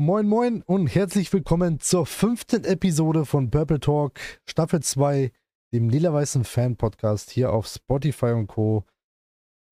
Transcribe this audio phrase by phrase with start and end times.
[0.00, 5.32] Moin Moin und herzlich willkommen zur fünften Episode von Purple Talk Staffel 2,
[5.72, 8.84] dem lila-weißen Fan-Podcast hier auf Spotify und Co.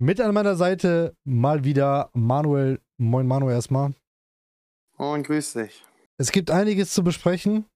[0.01, 2.81] Mit an meiner Seite mal wieder Manuel.
[2.97, 3.95] Moin Manuel erstmal.
[4.99, 5.85] Moin, grüß dich.
[6.19, 7.67] Es gibt einiges zu besprechen.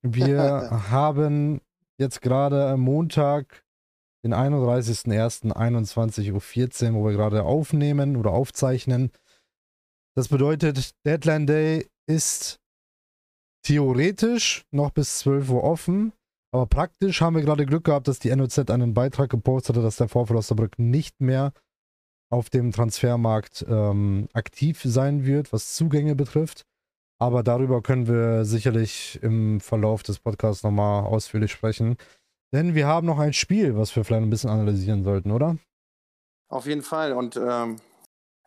[0.00, 1.60] Wir haben
[1.98, 3.64] jetzt gerade am Montag,
[4.22, 9.10] den 31.01.21.14 Uhr, wo wir gerade aufnehmen oder aufzeichnen.
[10.16, 12.60] Das bedeutet, Deadline Day ist
[13.64, 16.12] theoretisch noch bis 12 Uhr offen,
[16.52, 19.96] aber praktisch haben wir gerade Glück gehabt, dass die NOZ einen Beitrag gepostet hat, dass
[19.96, 21.52] der VfL Osnabrück nicht mehr
[22.30, 26.64] auf dem Transfermarkt ähm, aktiv sein wird, was Zugänge betrifft.
[27.20, 31.96] Aber darüber können wir sicherlich im Verlauf des Podcasts nochmal ausführlich sprechen.
[32.52, 35.56] Denn wir haben noch ein Spiel, was wir vielleicht ein bisschen analysieren sollten, oder?
[36.48, 37.12] Auf jeden Fall.
[37.12, 37.76] Und ähm,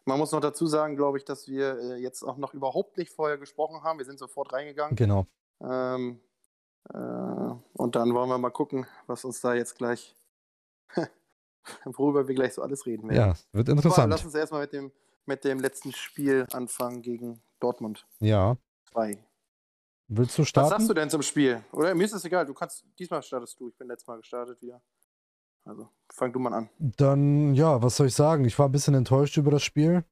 [0.08, 3.12] man muss noch dazu sagen, glaube ich, dass wir äh, jetzt auch noch überhaupt nicht
[3.12, 4.00] vorher gesprochen haben.
[4.00, 4.96] Wir sind sofort reingegangen.
[4.96, 5.28] Genau.
[5.62, 6.22] Ähm,
[6.94, 6.98] äh,
[7.74, 10.16] und dann wollen wir mal gucken, was uns da jetzt gleich,
[11.86, 13.36] worüber wir gleich so alles reden werden.
[13.36, 14.00] Ja, wird interessant.
[14.00, 14.92] Aber lass uns erstmal mit dem,
[15.26, 18.08] mit dem letzten Spiel anfangen gegen Dortmund.
[18.20, 18.58] Ja.
[18.92, 19.18] Zwei.
[20.08, 20.72] Willst du starten?
[20.72, 21.64] Was sagst du denn zum Spiel?
[21.74, 23.68] Oder mir ist es egal, du kannst, diesmal startest du.
[23.68, 24.82] Ich bin letztes Mal gestartet wieder.
[25.68, 26.70] Also fang du mal an.
[26.80, 28.46] Dann, ja, was soll ich sagen?
[28.46, 30.06] Ich war ein bisschen enttäuscht über das Spiel.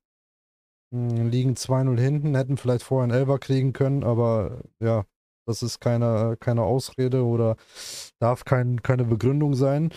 [0.94, 5.06] Hm, liegen 2-0 hinten, hätten vielleicht vorher einen Elber kriegen können, aber ja,
[5.48, 7.56] das ist keine, keine Ausrede oder
[8.20, 9.90] darf kein, keine Begründung sein.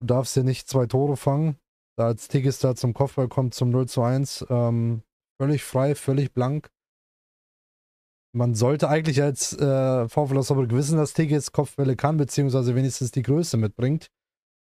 [0.00, 1.56] Du darfst ja nicht zwei Tore fangen.
[1.96, 5.02] Da als Tigges da zum Kopfball kommt zum 0 zu 1, ähm,
[5.40, 6.70] völlig frei, völlig blank.
[8.32, 13.22] Man sollte eigentlich als äh, VfL Osnabrück wissen, dass Tigges Kopfbälle kann, beziehungsweise wenigstens die
[13.22, 14.10] Größe mitbringt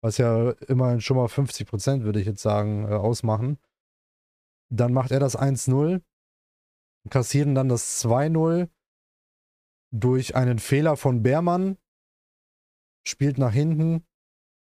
[0.04, 3.58] was ja immerhin schon mal 50 Prozent, würde ich jetzt sagen, äh, ausmachen.
[4.70, 6.02] Dann macht er das 1-0,
[7.08, 8.68] kassieren dann das 2-0
[9.94, 11.78] durch einen Fehler von Beermann,
[13.06, 14.04] spielt nach hinten,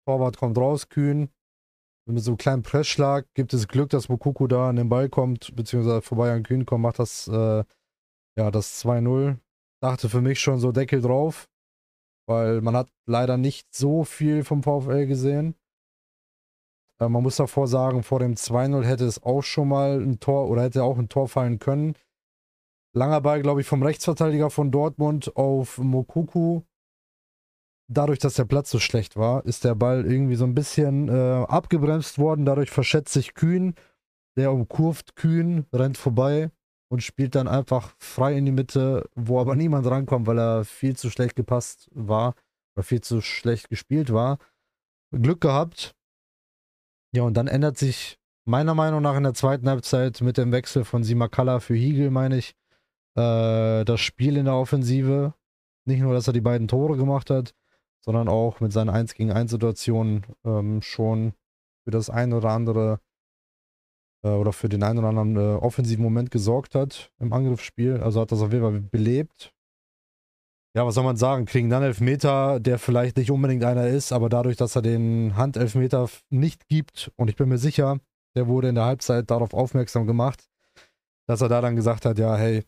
[0.06, 1.28] Torwart kommt raus, Kühn.
[2.08, 5.54] Mit so einem kleinen Pressschlag gibt es Glück, dass Mokuku da an den Ball kommt,
[5.54, 7.62] beziehungsweise vorbei an Kühn kommt, macht das, äh,
[8.38, 9.38] ja, das 2-0.
[9.82, 11.46] Dachte für mich schon so Deckel drauf
[12.26, 15.54] weil man hat leider nicht so viel vom VfL gesehen.
[17.00, 20.48] Äh, man muss davor sagen, vor dem 2-0 hätte es auch schon mal ein Tor
[20.48, 21.94] oder hätte auch ein Tor fallen können.
[22.92, 26.62] Langer Ball, glaube ich, vom Rechtsverteidiger von Dortmund auf Mokuku.
[27.88, 31.44] Dadurch, dass der Platz so schlecht war, ist der Ball irgendwie so ein bisschen äh,
[31.46, 32.44] abgebremst worden.
[32.44, 33.74] Dadurch verschätzt sich Kühn.
[34.36, 36.50] Der umkurvt Kühn, rennt vorbei
[36.88, 40.96] und spielt dann einfach frei in die Mitte, wo aber niemand rankommt, weil er viel
[40.96, 42.34] zu schlecht gepasst war
[42.74, 44.38] oder viel zu schlecht gespielt war.
[45.10, 45.94] Glück gehabt.
[47.12, 50.84] Ja, und dann ändert sich meiner Meinung nach in der zweiten Halbzeit mit dem Wechsel
[50.84, 52.54] von Simakala für Hiegel, meine ich,
[53.16, 55.34] äh, das Spiel in der Offensive.
[55.86, 57.54] Nicht nur, dass er die beiden Tore gemacht hat,
[58.04, 61.32] sondern auch mit seinen 1 gegen 1 Situationen ähm, schon
[61.84, 63.00] für das ein oder andere
[64.34, 67.98] oder für den einen oder anderen äh, offensiven Moment gesorgt hat im Angriffsspiel.
[67.98, 69.52] Also hat das auf jeden Fall belebt.
[70.76, 71.46] Ja, was soll man sagen?
[71.46, 76.08] Kriegen dann Elfmeter, der vielleicht nicht unbedingt einer ist, aber dadurch, dass er den Handelfmeter
[76.28, 77.98] nicht gibt, und ich bin mir sicher,
[78.34, 80.50] der wurde in der Halbzeit darauf aufmerksam gemacht,
[81.26, 82.62] dass er da dann gesagt hat, ja, hey,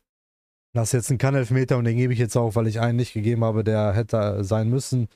[0.75, 3.13] das ist jetzt ein Kannelfmeter und den gebe ich jetzt auch, weil ich einen nicht
[3.13, 5.09] gegeben habe, der hätte sein müssen.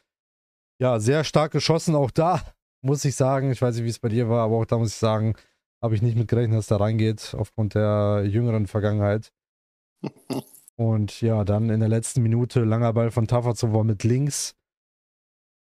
[0.79, 2.43] Ja, sehr stark geschossen, auch da
[2.83, 4.91] muss ich sagen, ich weiß nicht, wie es bei dir war, aber auch da muss
[4.91, 5.35] ich sagen,
[5.83, 9.33] habe ich nicht mit gerechnet, dass da reingeht, aufgrund der jüngeren Vergangenheit.
[10.77, 14.55] Und ja, dann in der letzten Minute langer Ball von Tafazova mit links.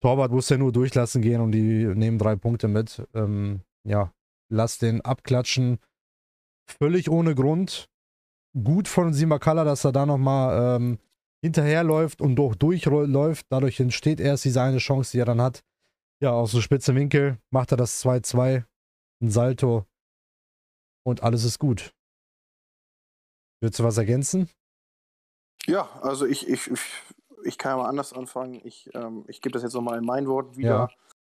[0.01, 3.07] Torwart muss ja nur durchlassen gehen und die nehmen drei Punkte mit.
[3.13, 4.13] Ähm, ja,
[4.49, 5.79] lass den abklatschen.
[6.67, 7.87] Völlig ohne Grund.
[8.63, 10.99] Gut von Simakala, dass er da nochmal ähm,
[11.43, 13.45] hinterherläuft und doch durchläuft.
[13.49, 15.63] Dadurch entsteht erst diese eine Chance, die er dann hat.
[16.21, 18.65] Ja, aus so spitze Winkel macht er das 2-2.
[19.21, 19.85] Ein Salto
[21.03, 21.93] und alles ist gut.
[23.61, 24.49] Würdest du was ergänzen?
[25.67, 26.81] Ja, also ich, ich, ich,
[27.43, 28.59] ich kann ja mal anders anfangen.
[28.63, 30.89] Ich, ähm, ich gebe das jetzt nochmal in meinen Worten wieder.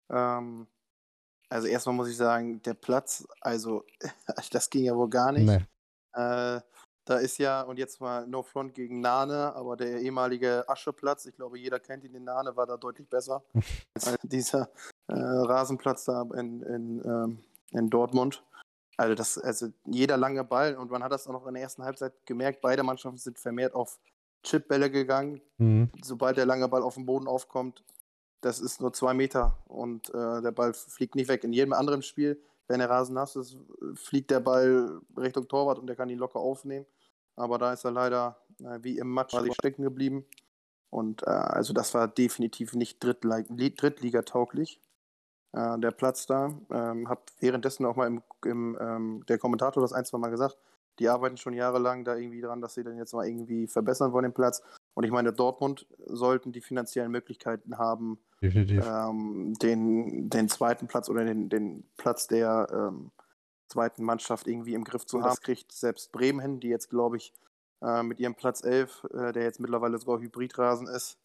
[0.09, 0.37] Ja.
[0.37, 0.67] Ähm,
[1.49, 3.85] also erstmal muss ich sagen, der Platz, also
[4.51, 5.47] das ging ja wohl gar nicht.
[5.47, 5.65] Nee.
[6.13, 6.61] Äh,
[7.05, 11.35] da ist ja, und jetzt mal No Front gegen Nane, aber der ehemalige Ascheplatz, ich
[11.35, 13.43] glaube, jeder kennt ihn, den Nane war da deutlich besser
[13.95, 14.69] als dieser
[15.07, 18.43] äh, Rasenplatz da in, in, ähm, in Dortmund.
[18.97, 21.83] Also, das, also jeder lange Ball und man hat das auch noch in der ersten
[21.83, 23.99] Halbzeit gemerkt, beide Mannschaften sind vermehrt auf
[24.43, 25.41] Chipbälle gegangen.
[25.57, 25.89] Mhm.
[26.03, 27.83] Sobald der lange Ball auf dem Boden aufkommt,
[28.41, 31.43] das ist nur zwei Meter und äh, der Ball fliegt nicht weg.
[31.43, 33.57] In jedem anderen Spiel, wenn der Rasen nass ist,
[33.95, 36.85] fliegt der Ball Richtung Torwart und der kann ihn locker aufnehmen.
[37.35, 40.25] aber da ist er leider äh, wie im Match stecken geblieben.
[40.89, 44.81] Und äh, also das war definitiv nicht Drittliga-tauglich.
[45.53, 46.53] Äh, der Platz da.
[46.71, 50.57] Ähm, hab währenddessen auch mal im, im ähm, der Kommentator das ein, zwei Mal gesagt,
[50.99, 54.23] die arbeiten schon jahrelang da irgendwie dran, dass sie dann jetzt mal irgendwie verbessern wollen
[54.23, 54.61] den Platz.
[54.93, 61.25] Und ich meine, Dortmund sollten die finanziellen Möglichkeiten haben, ähm, den, den zweiten Platz oder
[61.25, 63.11] den, den Platz der ähm,
[63.67, 65.29] zweiten Mannschaft irgendwie im Griff zu haben.
[65.29, 67.33] Das kriegt selbst Bremen hin, die jetzt, glaube ich,
[67.81, 71.17] äh, mit ihrem Platz 11, äh, der jetzt mittlerweile sogar Hybridrasen ist.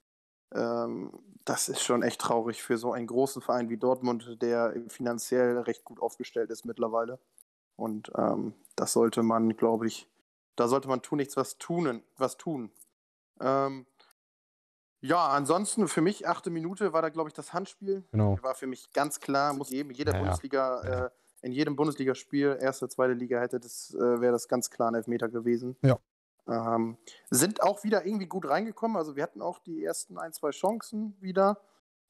[0.54, 1.12] Ähm,
[1.44, 5.84] das ist schon echt traurig für so einen großen Verein wie Dortmund, der finanziell recht
[5.84, 7.18] gut aufgestellt ist mittlerweile.
[7.76, 10.08] Und ähm, das sollte man, glaube ich,
[10.56, 12.70] da sollte man tun nichts was tun, was tun.
[13.40, 13.86] Ähm,
[15.02, 18.02] ja, ansonsten für mich, achte Minute war da, glaube ich, das Handspiel.
[18.10, 18.38] Genau.
[18.42, 20.18] War für mich ganz klar, muss jedem, jeder Ja.
[20.20, 21.06] Bundesliga, Ja.
[21.06, 21.10] Äh,
[21.42, 25.28] in jedem Bundesligaspiel, erste, zweite Liga hätte das, äh, wäre das ganz klar ein Elfmeter
[25.28, 25.76] gewesen.
[25.82, 25.98] Ja.
[26.48, 26.96] Ähm,
[27.30, 28.96] sind auch wieder irgendwie gut reingekommen.
[28.96, 31.60] Also wir hatten auch die ersten ein, zwei Chancen wieder.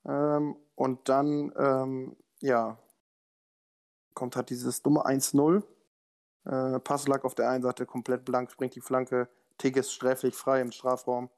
[0.04, 2.78] Ähm, und dann, ähm, ja,
[4.14, 5.62] kommt halt dieses dumme 1-0.
[6.44, 9.28] Äh, Pass lag auf der einen Seite komplett blank, springt die Flanke.
[9.58, 11.30] Tigges sträflich frei im Strafraum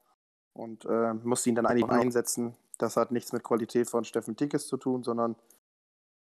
[0.52, 2.56] und äh, musste ihn dann eigentlich einsetzen.
[2.78, 5.36] Das hat nichts mit Qualität von Steffen Tigges zu tun, sondern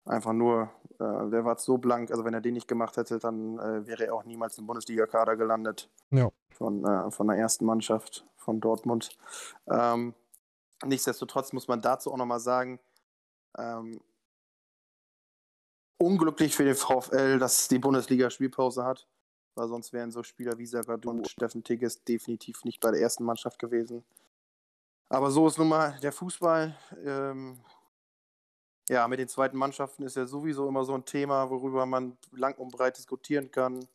[0.05, 0.69] einfach nur,
[0.99, 2.11] äh, der war so blank.
[2.11, 5.35] Also wenn er den nicht gemacht hätte, dann äh, wäre er auch niemals im Bundesliga-Kader
[5.37, 6.29] gelandet Ja.
[6.51, 9.09] von, äh, von der ersten Mannschaft von Dortmund.
[9.69, 10.13] Ähm,
[10.85, 12.79] nichtsdestotrotz muss man dazu auch nochmal sagen,
[13.57, 14.01] ähm,
[15.97, 19.07] unglücklich für den VfL, dass die Bundesliga Spielpause hat,
[19.55, 23.23] weil sonst wären so Spieler wie Sagadu und Steffen Tigges definitiv nicht bei der ersten
[23.25, 24.05] Mannschaft gewesen.
[25.09, 26.75] Aber so ist nun mal der Fußball.
[27.03, 27.59] Ähm,
[28.89, 32.57] ja, mit den zweiten Mannschaften ist ja sowieso immer so ein Thema, worüber man lang
[32.57, 33.87] und breit diskutieren kann.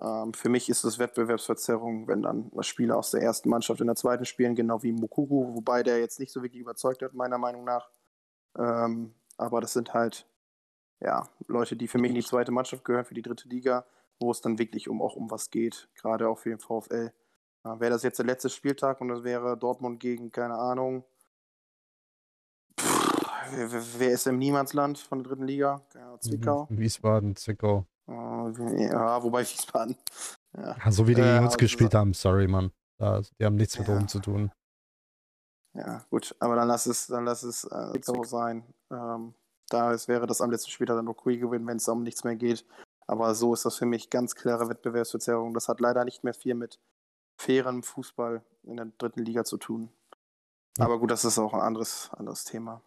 [0.00, 3.96] Ähm, für mich ist es Wettbewerbsverzerrung, wenn dann Spieler aus der ersten Mannschaft in der
[3.96, 7.64] zweiten spielen, genau wie Mukuku, wobei der jetzt nicht so wirklich überzeugt hat, meiner Meinung
[7.64, 7.90] nach.
[8.58, 10.26] Ähm, aber das sind halt
[11.00, 13.84] ja, Leute, die für mich in die zweite Mannschaft gehören, für die dritte Liga,
[14.18, 17.12] wo es dann wirklich um, auch um was geht, gerade auch für den VfL.
[17.64, 21.04] Ja, wäre das jetzt der letzte Spieltag und das wäre Dortmund gegen, keine Ahnung,
[23.98, 25.80] wer, ist im Niemandsland von der dritten Liga?
[25.92, 26.66] Keine Ahnung, Zwickau.
[26.70, 27.86] Wiesbaden, Zwickau.
[28.08, 28.12] Äh,
[28.88, 29.96] ja, wobei Wiesbaden.
[30.56, 32.70] Ja, Ja, so wie die Äh, gegen uns also gespielt so- haben, sorry, Mann.
[33.00, 33.96] Die haben nichts mit Ja.
[33.96, 34.50] oben zu tun.
[35.74, 38.62] ja, gut, aber dann lass es, dann lass es äh, Zwickau sein.
[38.92, 39.34] Ähm,
[39.68, 42.36] da ist, wäre das am letzten Spieltag dann okay gewesen, wenn es um nichts mehr
[42.36, 42.64] geht.
[43.06, 45.52] Aber so ist das für mich ganz klare Wettbewerbsverzerrung.
[45.52, 46.78] Das hat leider nicht mehr viel mit
[47.38, 49.90] fairem Fußball in der dritten Liga zu tun.
[50.78, 50.84] Ja.
[50.84, 52.80] Aber gut, das ist auch ein anderes, anderes Thema.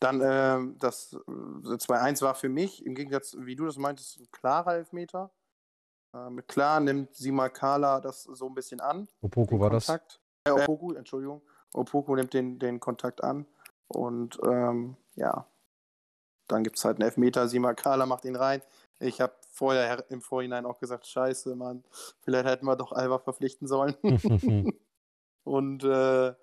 [0.00, 4.30] Dann ähm, das äh, 2-1 war für mich, im Gegensatz, wie du das meintest, ein
[4.30, 5.30] klarer Elfmeter.
[6.14, 9.08] Ähm, klar nimmt Simakala das so ein bisschen an.
[9.22, 9.86] Opoko den war das?
[9.86, 10.20] Kontakt.
[10.44, 11.42] Äh, Opoku, Entschuldigung.
[11.74, 13.46] Opoku nimmt den, den Kontakt an.
[13.88, 15.46] Und ähm, ja,
[16.48, 17.48] dann gibt es halt einen Elfmeter.
[17.48, 18.62] Simakala macht ihn rein.
[18.98, 21.84] Ich habe vorher her- im Vorhinein auch gesagt, scheiße, Mann,
[22.20, 23.94] vielleicht hätten wir doch Alba verpflichten sollen.
[25.44, 26.34] Und äh,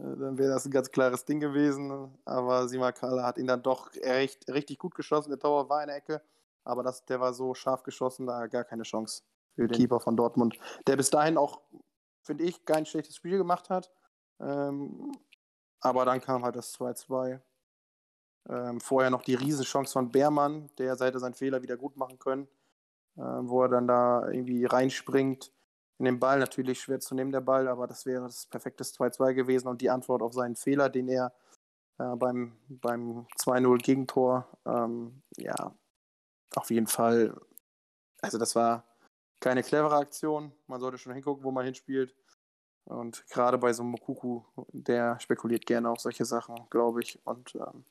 [0.00, 2.16] dann wäre das ein ganz klares Ding gewesen.
[2.24, 5.30] Aber Simakala hat ihn dann doch recht, richtig gut geschossen.
[5.30, 6.22] Der Tor war in der Ecke.
[6.64, 9.22] Aber das, der war so scharf geschossen, da gar keine Chance
[9.54, 10.58] für den Keeper von Dortmund.
[10.86, 11.60] Der bis dahin auch,
[12.22, 13.90] finde ich, kein schlechtes Spiel gemacht hat.
[14.40, 15.12] Ähm,
[15.80, 17.40] aber dann kam halt das 2-2.
[18.48, 22.48] Ähm, vorher noch die Riesenchance von Beermann, der hätte seinen Fehler wieder gut machen können,
[23.18, 25.52] ähm, wo er dann da irgendwie reinspringt
[26.00, 26.38] in den Ball.
[26.38, 29.90] Natürlich schwer zu nehmen, der Ball, aber das wäre das perfektes 2-2 gewesen und die
[29.90, 31.32] Antwort auf seinen Fehler, den er
[31.98, 35.74] äh, beim, beim 2-0 Gegentor, ähm, ja,
[36.56, 37.38] auf jeden Fall,
[38.22, 38.84] also das war
[39.40, 40.52] keine clevere Aktion.
[40.66, 42.14] Man sollte schon hingucken, wo man hinspielt.
[42.84, 44.42] Und gerade bei so einem Mokuku,
[44.72, 47.20] der spekuliert gerne auf solche Sachen, glaube ich.
[47.24, 47.84] Und ähm,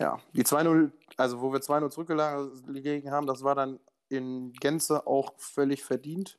[0.00, 3.78] ja, die 2-0, also wo wir 2-0 zurückgelegen haben, das war dann
[4.08, 6.38] in Gänze auch völlig verdient.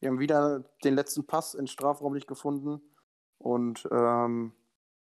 [0.00, 2.80] Wir haben wieder den letzten Pass in Strafraum nicht gefunden.
[3.38, 4.52] Und ähm,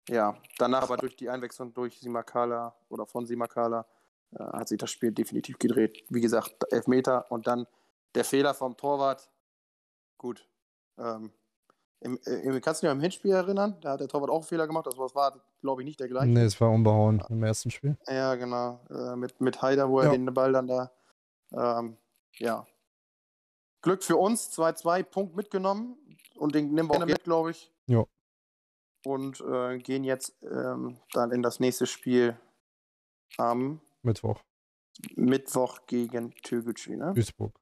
[0.08, 3.86] ja, danach aber durch die Einwechslung durch Simakala oder von Simakala
[4.32, 6.04] äh, hat sich das Spiel definitiv gedreht.
[6.10, 7.66] Wie gesagt, Elfmeter und dann
[8.14, 9.30] der Fehler vom Torwart.
[10.18, 10.46] Gut.
[10.98, 11.32] Ähm,
[12.00, 13.78] im, im, kannst du dich an im Hinspiel erinnern?
[13.80, 14.86] Da hat der Torwart auch einen Fehler gemacht.
[14.86, 16.30] Das war, glaube ich, nicht der gleiche.
[16.30, 17.96] nee, es war unbehauen im ersten Spiel.
[18.06, 18.80] Ja, genau.
[18.90, 20.12] Äh, mit, mit Haider, wo er Ja.
[20.12, 20.92] den Ball dann da.
[21.52, 21.96] Ähm,
[22.34, 22.66] ja.
[23.84, 25.98] Glück für uns, 2-2, Punkt mitgenommen.
[26.36, 27.70] Und den nehmen wir auch mit, glaube ich.
[27.86, 28.04] Ja.
[29.04, 32.36] Und äh, gehen jetzt ähm, dann in das nächste Spiel
[33.36, 34.40] am Mittwoch.
[35.16, 37.12] Mittwoch gegen Türkgücü, ne?
[37.14, 37.52] Duisburg.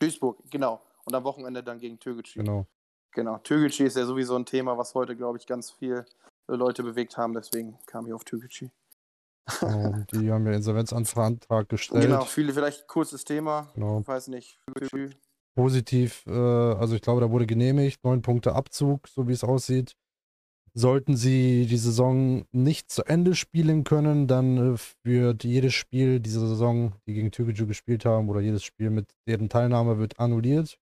[0.00, 0.80] Duisburg, genau.
[1.04, 2.40] und am Wochenende dann gegen Türkgücü.
[2.40, 2.66] Genau.
[3.12, 3.36] Genau.
[3.38, 6.06] Türkgücü ist ja sowieso ein Thema, was heute, glaube ich, ganz viel
[6.46, 7.34] Leute bewegt haben.
[7.34, 8.70] Deswegen kam ich auf Türkgücü.
[9.60, 12.04] Genau, die haben ja Insolvenzantrag gestellt.
[12.04, 13.70] Genau, viele, vielleicht kurzes Thema.
[13.74, 14.00] Genau.
[14.00, 14.58] Ich weiß nicht.
[15.54, 19.94] Positiv, äh, also ich glaube, da wurde genehmigt, neun Punkte Abzug, so wie es aussieht.
[20.72, 26.46] Sollten sie die Saison nicht zu Ende spielen können, dann äh, wird jedes Spiel dieser
[26.46, 30.78] Saison, die gegen Türkgücü gespielt haben, oder jedes Spiel mit deren Teilnahme wird annulliert.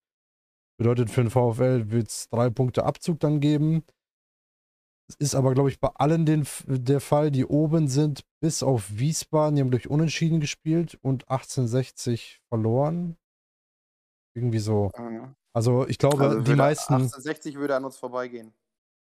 [0.79, 3.83] Bedeutet für den VfL wird es drei Punkte Abzug dann geben.
[5.09, 8.99] Es ist aber, glaube ich, bei allen den, der Fall, die oben sind, bis auf
[8.99, 13.17] Wiesbaden, die haben durch Unentschieden gespielt und 1860 verloren.
[14.35, 14.91] Irgendwie so.
[14.99, 15.35] Mhm.
[15.53, 16.95] Also ich glaube, also die meisten.
[16.95, 18.53] 1860 würde an uns vorbeigehen.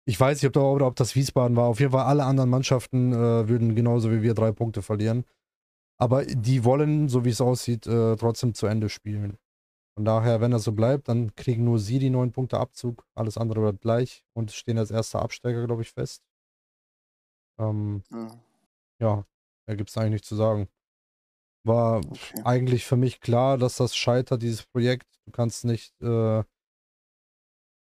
[0.05, 1.65] Ich weiß nicht, ob, ob das Wiesbaden war.
[1.65, 5.25] Auf jeden Fall alle anderen Mannschaften äh, würden genauso wie wir drei Punkte verlieren.
[5.97, 9.38] Aber die wollen, so wie es aussieht, äh, trotzdem zu Ende spielen.
[9.95, 13.05] Von daher, wenn das so bleibt, dann kriegen nur sie die neun Punkte Abzug.
[13.15, 16.23] Alles andere bleibt gleich und stehen als erster Absteiger, glaube ich, fest.
[17.59, 18.39] Ähm, mhm.
[18.99, 19.25] Ja,
[19.67, 20.69] da gibt es eigentlich nichts zu sagen.
[21.65, 22.41] War okay.
[22.45, 25.07] eigentlich für mich klar, dass das scheitert, dieses Projekt.
[25.25, 26.43] Du kannst nicht äh,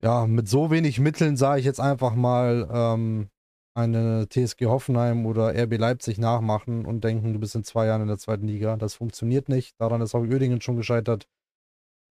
[0.02, 3.28] ja, mit so wenig Mitteln sage ich jetzt einfach mal ähm,
[3.74, 8.08] eine TSG Hoffenheim oder RB Leipzig nachmachen und denken, du bist in zwei Jahren in
[8.08, 8.76] der zweiten Liga.
[8.76, 9.74] Das funktioniert nicht.
[9.80, 11.28] Daran ist auch Uerdingen schon gescheitert.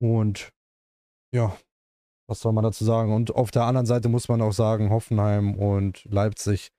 [0.01, 0.53] Und
[1.33, 1.57] ja,
[2.29, 3.15] was soll man dazu sagen?
[3.15, 6.71] Und auf der anderen Seite muss man auch sagen, Hoffenheim und Leipzig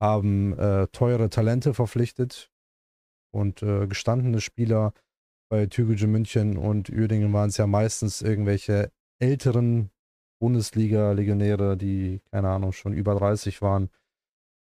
[0.00, 2.50] haben äh, teure Talente verpflichtet
[3.32, 4.92] und äh, gestandene Spieler.
[5.50, 9.90] Bei Tübingen München und Uerdingen waren es ja meistens irgendwelche älteren
[10.40, 13.90] Bundesliga-Legionäre, die, keine Ahnung, schon über 30 waren,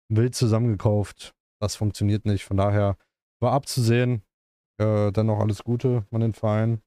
[0.09, 1.35] wild zusammengekauft.
[1.61, 2.45] Das funktioniert nicht.
[2.45, 2.97] Von daher
[3.41, 4.23] war abzusehen.
[4.79, 6.81] Äh, dennoch alles Gute an den Verein.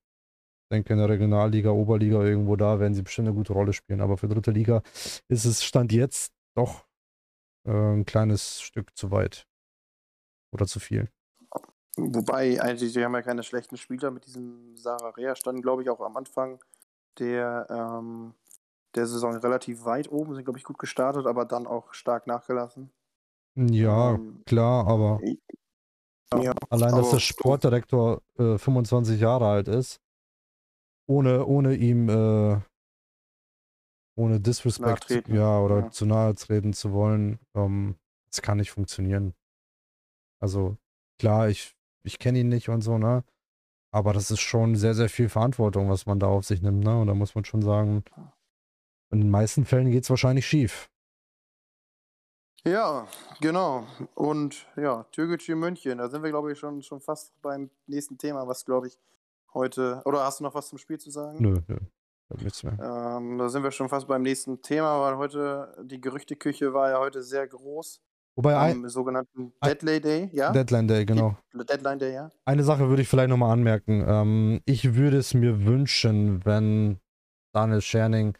[0.65, 4.01] Ich denke, in der Regionalliga, Oberliga, irgendwo da werden sie bestimmt eine gute Rolle spielen.
[4.01, 4.83] Aber für dritte Liga
[5.29, 6.87] ist es Stand jetzt doch
[7.67, 9.47] äh, ein kleines Stück zu weit.
[10.53, 11.11] Oder zu viel.
[12.15, 15.91] Wobei, eigentlich, sie haben ja keine schlechten Spieler mit diesem Sarah Rea, standen, glaube ich,
[15.91, 16.59] auch am Anfang
[17.19, 18.35] der ähm,
[18.95, 22.91] der Saison relativ weit oben, sind, glaube ich, gut gestartet, aber dann auch stark nachgelassen.
[23.55, 25.21] Ja, ähm, klar, aber
[26.41, 30.01] ja, allein, dass der Sportdirektor äh, 25 Jahre alt ist,
[31.09, 32.61] ohne, ohne ihm, äh,
[34.17, 35.91] ohne Disrespect, ja, oder ja.
[35.91, 37.97] zu nahe treten zu wollen, ähm,
[38.31, 39.35] das kann nicht funktionieren.
[40.41, 40.77] Also,
[41.19, 43.25] klar, ich, ich kenne ihn nicht und so, ne?
[43.93, 47.01] Aber das ist schon sehr, sehr viel Verantwortung, was man da auf sich nimmt, ne?
[47.01, 48.05] Und da muss man schon sagen,
[49.11, 50.89] in den meisten Fällen geht es wahrscheinlich schief.
[52.65, 53.09] Ja,
[53.41, 53.87] genau.
[54.15, 58.47] Und ja, Türkgücü München, da sind wir, glaube ich, schon, schon fast beim nächsten Thema,
[58.47, 58.99] was, glaube ich,
[59.55, 60.03] heute.
[60.05, 61.39] Oder hast du noch was zum Spiel zu sagen?
[61.41, 61.79] Nö, nö.
[62.39, 62.79] Nichts mehr.
[62.79, 67.01] Ähm, da sind wir schon fast beim nächsten Thema, weil heute die Gerüchteküche war ja
[67.01, 68.01] heute sehr groß.
[68.37, 70.53] Wobei am ein, sogenannten Deadline Day, ja?
[70.53, 71.37] Deadline Day, genau.
[71.53, 72.31] Deadline Day, ja.
[72.45, 74.05] Eine Sache würde ich vielleicht nochmal anmerken.
[74.07, 77.01] Ähm, ich würde es mir wünschen, wenn
[77.53, 78.39] Daniel Scherning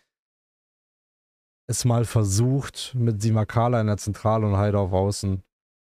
[1.69, 5.43] es mal versucht mit Simakala in der Zentrale und Heide auf Außen.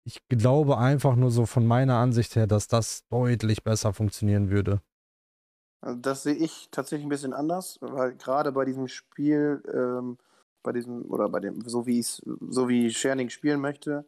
[0.07, 4.83] Ich glaube einfach nur so von meiner Ansicht her, dass das deutlich besser funktionieren würde.
[5.81, 10.19] Also das sehe ich tatsächlich ein bisschen anders, weil gerade bei diesem Spiel, ähm,
[10.65, 14.05] bei diesem, oder bei dem, so wie so wie Scherning spielen möchte,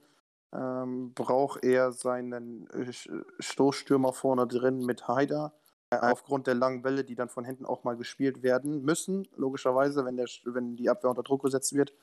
[0.53, 2.93] ähm, braucht er seinen äh,
[3.39, 5.55] Stoßstürmer vorne drin mit Haider
[5.91, 10.17] aufgrund der langen Bälle, die dann von hinten auch mal gespielt werden müssen, logischerweise, wenn,
[10.17, 11.95] der, wenn die Abwehr unter Druck gesetzt wird.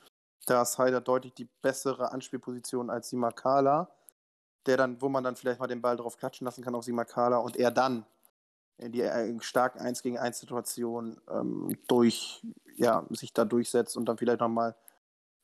[0.46, 3.90] Da ist Haider deutlich die bessere Anspielposition als Simakala,
[4.66, 7.38] der dann, wo man dann vielleicht mal den Ball drauf klatschen lassen kann auf Simakala
[7.38, 8.06] und er dann
[8.78, 12.42] in die äh, starken 1 gegen 1 Situation ähm, durch,
[12.76, 14.74] ja, sich da durchsetzt und dann vielleicht nochmal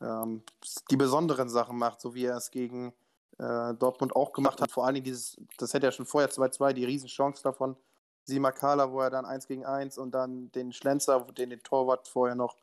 [0.01, 0.43] ähm,
[0.91, 2.93] die besonderen Sachen macht, so wie er es gegen
[3.39, 4.71] äh, Dortmund auch gemacht hat.
[4.71, 7.77] Vor allen Dingen dieses, das hätte ja schon vorher 2-2, die Riesenchance davon,
[8.25, 12.35] Simakala, wo er dann 1 gegen 1 und dann den Schlenzer, den den Torwart vorher
[12.35, 12.57] noch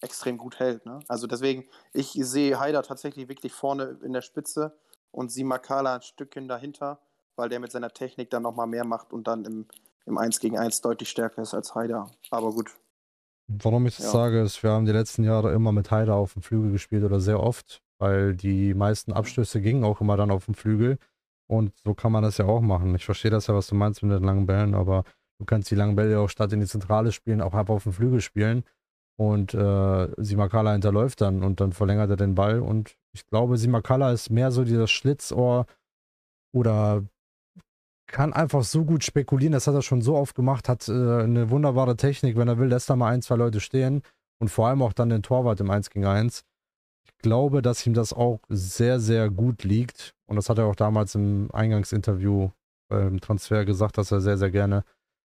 [0.00, 0.84] extrem gut hält.
[0.86, 1.00] Ne?
[1.08, 4.76] Also deswegen, ich sehe Haider tatsächlich wirklich vorne in der Spitze
[5.10, 7.00] und Simakala ein Stückchen dahinter,
[7.36, 9.66] weil der mit seiner Technik dann nochmal mehr macht und dann im,
[10.06, 12.10] im 1 gegen 1 deutlich stärker ist als Haider.
[12.30, 12.74] Aber gut.
[13.46, 14.12] Warum ich das ja.
[14.12, 17.20] sage, ist, wir haben die letzten Jahre immer mit Haider auf dem Flügel gespielt oder
[17.20, 20.98] sehr oft, weil die meisten Abstöße gingen auch immer dann auf dem Flügel.
[21.46, 22.94] Und so kann man das ja auch machen.
[22.94, 25.04] Ich verstehe das ja, was du meinst mit den langen Bällen, aber
[25.38, 27.92] du kannst die langen Bälle auch statt in die Zentrale spielen, auch ab auf dem
[27.92, 28.64] Flügel spielen.
[29.16, 32.60] Und äh, Simakala hinterläuft dann und dann verlängert er den Ball.
[32.60, 35.66] Und ich glaube, Simakala ist mehr so dieses Schlitzohr
[36.52, 37.04] oder
[38.06, 41.50] kann einfach so gut spekulieren, das hat er schon so oft gemacht, hat äh, eine
[41.50, 44.02] wunderbare Technik, wenn er will, lässt er mal ein, zwei Leute stehen
[44.38, 46.44] und vor allem auch dann den Torwart im 1 gegen 1.
[47.06, 50.76] Ich glaube, dass ihm das auch sehr, sehr gut liegt und das hat er auch
[50.76, 52.50] damals im Eingangsinterview
[52.88, 54.84] beim Transfer gesagt, dass er sehr, sehr gerne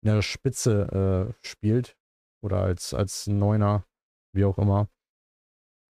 [0.03, 1.97] in der Spitze äh, spielt
[2.43, 3.85] oder als, als Neuner,
[4.33, 4.89] wie auch immer.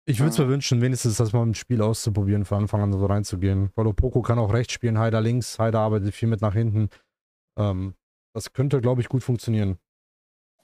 [0.06, 3.06] Ich würde es mir wünschen, wenigstens das mal im Spiel auszuprobieren, von Anfang an so
[3.06, 3.72] reinzugehen.
[3.76, 6.90] Weil Opoko kann auch rechts spielen, Haider links, Haider arbeitet viel mit nach hinten.
[7.58, 7.94] Ähm,
[8.34, 9.78] das könnte, glaube ich, gut funktionieren.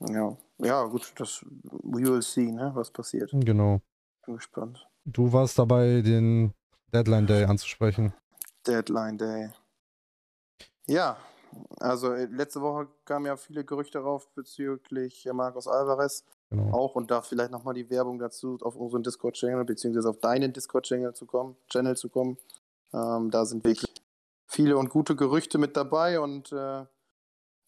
[0.02, 1.46] Ja, ja, gut, das
[1.84, 3.32] we will see, ne, was passiert.
[3.34, 3.82] Genau.
[4.26, 4.88] Bin gespannt.
[5.06, 6.54] Du warst dabei, den
[6.94, 8.14] Deadline Day anzusprechen.
[8.66, 9.50] Deadline Day.
[10.88, 11.18] Ja,
[11.80, 16.26] also äh, letzte Woche kamen ja viele Gerüchte rauf bezüglich Marcos Alvarez.
[16.50, 16.74] Genau.
[16.74, 21.14] Auch und da vielleicht nochmal die Werbung dazu, auf unseren Discord-Channel, beziehungsweise auf deinen Discord-Channel
[21.14, 22.38] zu kommen, Channel zu kommen.
[22.92, 24.04] Ähm, da sind wirklich
[24.48, 26.86] viele und gute Gerüchte mit dabei und äh, äh,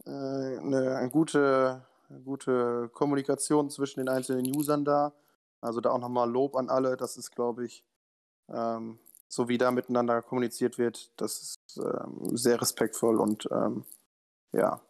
[0.05, 5.13] eine, eine, gute, eine gute Kommunikation zwischen den einzelnen Usern da.
[5.61, 6.97] Also da auch nochmal Lob an alle.
[6.97, 7.85] Das ist, glaube ich,
[8.49, 8.97] ähm,
[9.27, 13.85] so wie da miteinander kommuniziert wird, das ist ähm, sehr respektvoll und ähm,
[14.51, 14.81] ja,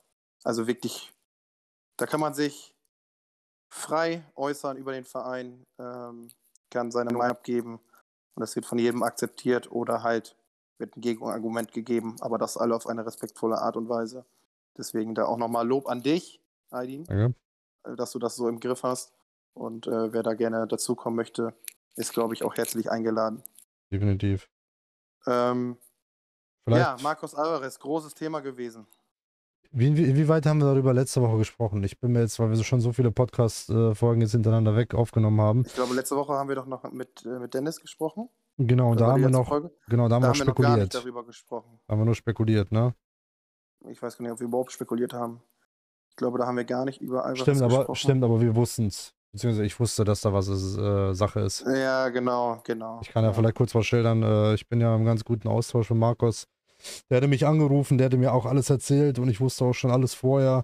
[0.44, 1.14] also wirklich,
[1.98, 2.74] da kann man sich
[3.72, 6.30] frei äußern über den Verein, ähm,
[6.70, 7.80] kann seine Meinung abgeben
[8.36, 10.36] und das wird von jedem akzeptiert oder halt
[10.78, 14.26] wird ein Gegenargument gegeben, aber das alle auf eine respektvolle Art und Weise.
[14.78, 17.34] Deswegen da auch nochmal Lob an dich, Aydin, okay.
[17.84, 19.14] Äh, dass du das so im Griff hast.
[19.54, 21.54] Und äh, wer da gerne dazukommen möchte,
[21.96, 23.44] ist, glaube ich, auch herzlich eingeladen.
[23.92, 24.50] Definitiv.
[25.28, 25.78] Ähm,
[26.68, 28.88] ja, Marcos Alvarez, großes Thema gewesen.
[29.74, 31.82] Wie, inwieweit haben wir darüber letzte Woche gesprochen?
[31.84, 35.64] Ich bin mir jetzt, weil wir schon so viele Podcast-Folgen jetzt hintereinander weg aufgenommen haben.
[35.66, 38.28] Ich glaube, letzte Woche haben wir doch noch mit, äh, mit Dennis gesprochen.
[38.58, 39.50] Genau, da haben wir noch,
[39.88, 40.58] genau, da haben da wir haben spekuliert.
[40.58, 41.80] Wir noch gar nicht darüber gesprochen.
[41.88, 42.94] Da haben wir nur spekuliert, ne?
[43.88, 45.42] Ich weiß gar nicht, ob wir überhaupt spekuliert haben.
[46.10, 47.86] Ich glaube, da haben wir gar nicht über Alvarez stimmt, gesprochen.
[47.86, 49.16] Aber, stimmt, aber wir wussten es.
[49.32, 51.66] Beziehungsweise ich wusste, dass da was ist, äh, Sache ist.
[51.66, 53.00] Ja, genau, genau.
[53.02, 53.34] Ich kann ja, ja.
[53.34, 54.22] vielleicht kurz was schildern.
[54.22, 56.48] Äh, ich bin ja im ganz guten Austausch mit Markus.
[57.10, 59.92] Der hatte mich angerufen, der hatte mir auch alles erzählt und ich wusste auch schon
[59.92, 60.64] alles vorher.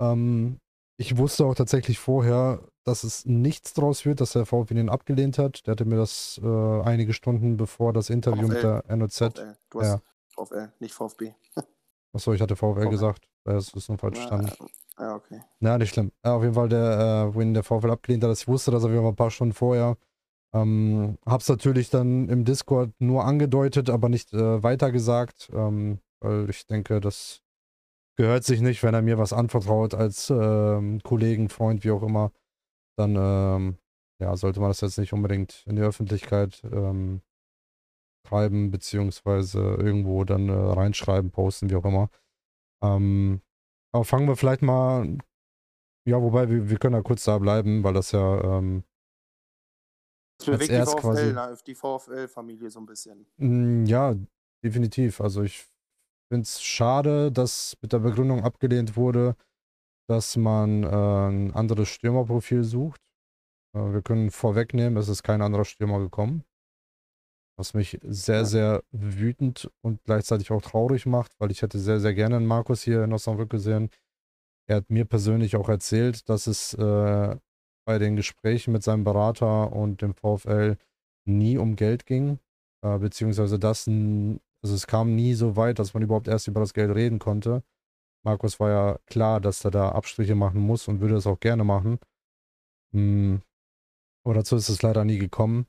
[0.00, 0.58] Ähm,
[0.96, 5.38] ich wusste auch tatsächlich vorher, dass es nichts draus wird, dass der VfB ihn abgelehnt
[5.38, 5.66] hat.
[5.66, 8.54] Der hatte mir das äh, einige Stunden bevor das Interview VfL.
[8.54, 9.18] mit der NOZ.
[9.18, 9.56] VfL.
[9.70, 10.00] Du hast ja.
[10.28, 11.32] VfL, nicht VfB.
[12.12, 12.88] Achso, ich hatte VfL, VfL.
[12.90, 13.28] gesagt.
[13.44, 14.52] Das ist nur falsch verstanden.
[14.98, 15.40] Ja, okay.
[15.60, 16.12] Ja, nicht schlimm.
[16.24, 18.36] Ja, auf jeden Fall der äh, Win der VfL abgelehnt hat.
[18.36, 19.96] Ich wusste das auf jeden Fall ein paar Stunden vorher.
[20.54, 26.66] Ähm, hab's natürlich dann im Discord nur angedeutet, aber nicht äh, weitergesagt, ähm, weil ich
[26.66, 27.42] denke, das
[28.16, 32.30] gehört sich nicht, wenn er mir was anvertraut als ähm, Kollegen, Freund, wie auch immer,
[32.96, 33.78] dann ähm,
[34.20, 37.20] ja, sollte man das jetzt nicht unbedingt in die Öffentlichkeit ähm,
[38.24, 42.10] treiben, beziehungsweise irgendwo dann äh, reinschreiben, posten, wie auch immer.
[42.82, 43.42] Ähm,
[43.92, 45.18] aber fangen wir vielleicht mal,
[46.06, 48.84] ja, wobei wir, wir können ja kurz da bleiben, weil das ja ähm,
[50.38, 53.26] das bewegt die VfL, ne, die VfL-Familie so ein bisschen.
[53.36, 54.14] Mm, ja,
[54.62, 55.20] definitiv.
[55.20, 55.66] Also ich
[56.28, 59.36] finde es schade, dass mit der Begründung abgelehnt wurde,
[60.08, 63.00] dass man äh, ein anderes Stürmerprofil sucht.
[63.74, 66.44] Äh, wir können vorwegnehmen, es ist kein anderer Stürmer gekommen.
[67.56, 72.12] Was mich sehr, sehr wütend und gleichzeitig auch traurig macht, weil ich hätte sehr, sehr
[72.12, 73.90] gerne einen Markus hier in Osnabrück gesehen.
[74.66, 77.36] Er hat mir persönlich auch erzählt, dass es äh,
[77.84, 80.76] bei den Gesprächen mit seinem Berater und dem VfL
[81.26, 82.38] nie um Geld ging,
[82.82, 86.74] äh, beziehungsweise das, also es kam nie so weit, dass man überhaupt erst über das
[86.74, 87.62] Geld reden konnte.
[88.24, 91.64] Markus war ja klar, dass er da Abstriche machen muss und würde es auch gerne
[91.64, 91.98] machen.
[92.92, 93.42] Hm.
[94.24, 95.66] Aber dazu ist es leider nie gekommen.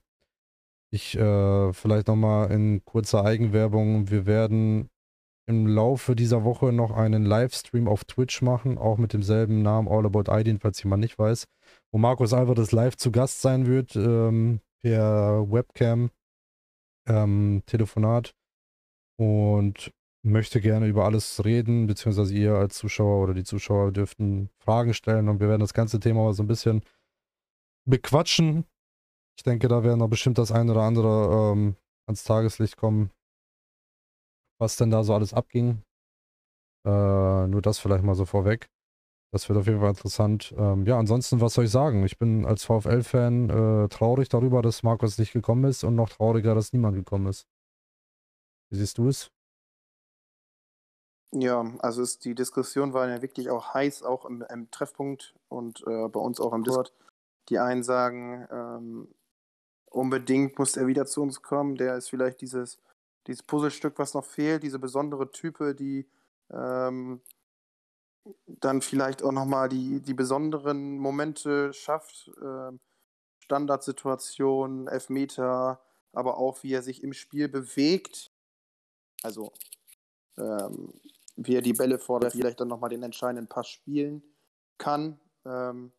[0.92, 4.10] Ich äh, vielleicht nochmal in kurzer Eigenwerbung.
[4.10, 4.90] Wir werden
[5.48, 10.06] im Laufe dieser Woche noch einen Livestream auf Twitch machen, auch mit demselben Namen All
[10.06, 11.46] About Ideen, falls jemand nicht weiß,
[11.92, 16.12] wo Markus Alvarez live zu Gast sein wird, ähm, per Webcam,
[17.08, 18.36] ähm, Telefonat
[19.18, 19.92] und
[20.24, 25.30] möchte gerne über alles reden, beziehungsweise ihr als Zuschauer oder die Zuschauer dürften Fragen stellen
[25.30, 26.84] und wir werden das ganze Thema mal so ein bisschen
[27.88, 28.66] bequatschen.
[29.38, 31.76] Ich denke, da werden noch bestimmt das ein oder andere ähm,
[32.08, 33.12] ans Tageslicht kommen,
[34.60, 35.84] was denn da so alles abging.
[36.86, 38.70] Äh, nur das vielleicht mal so vorweg.
[39.36, 40.56] Das wird auf jeden Fall interessant.
[40.58, 42.06] Ähm, ja, ansonsten, was soll ich sagen?
[42.06, 46.56] Ich bin als VfL-Fan äh, traurig darüber, dass Markus nicht gekommen ist und noch trauriger,
[46.56, 47.46] dass niemand gekommen ist.
[48.70, 49.30] Wie siehst du es?
[51.34, 55.84] Ja, also ist, die Diskussion war ja wirklich auch heiß, auch im, im Treffpunkt und
[55.86, 56.94] äh, bei uns auch im Discord.
[57.50, 59.10] Die einen sagen, ähm,
[59.92, 61.76] unbedingt muss er wieder zu uns kommen.
[61.76, 62.80] Der ist vielleicht dieses
[63.28, 66.06] dieses Puzzlestück, was noch fehlt, diese besondere Type, die
[66.52, 67.22] ähm,
[68.46, 72.32] dann vielleicht auch nochmal die, die besonderen Momente schafft.
[72.42, 72.80] Ähm,
[73.40, 75.80] Standardsituationen, Elfmeter,
[76.14, 78.32] aber auch wie er sich im Spiel bewegt.
[79.22, 79.52] Also
[80.38, 80.94] ähm,
[81.36, 84.24] wie er die Bälle fordert, vielleicht dann nochmal den entscheidenden Pass spielen
[84.78, 85.20] kann.
[85.46, 85.92] Ähm,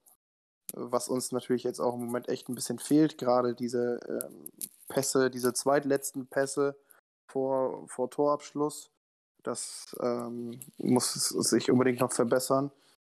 [0.73, 4.49] was uns natürlich jetzt auch im Moment echt ein bisschen fehlt, gerade diese ähm,
[4.89, 6.77] Pässe, diese zweitletzten Pässe
[7.29, 8.91] vor, vor Torabschluss.
[9.47, 12.73] Das ähm, muss sich unbedingt noch verbessern.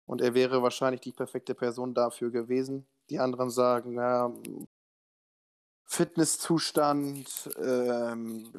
[0.06, 2.86] Und er wäre wahrscheinlich die perfekte Person dafür gewesen.
[3.10, 4.32] Die anderen sagen, ja,
[5.86, 8.52] Fitnesszustand, ähm,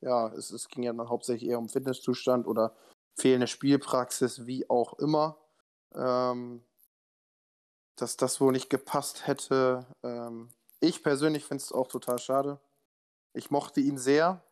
[0.00, 2.74] ja, es, es ging ja dann hauptsächlich eher um Fitnesszustand oder
[3.14, 5.36] fehlende Spielpraxis, wie auch immer.
[5.94, 6.64] Ähm,
[7.96, 9.86] dass das wohl nicht gepasst hätte.
[10.02, 10.48] Ähm,
[10.80, 12.58] ich persönlich finde es auch total schade.
[13.34, 14.42] Ich mochte ihn sehr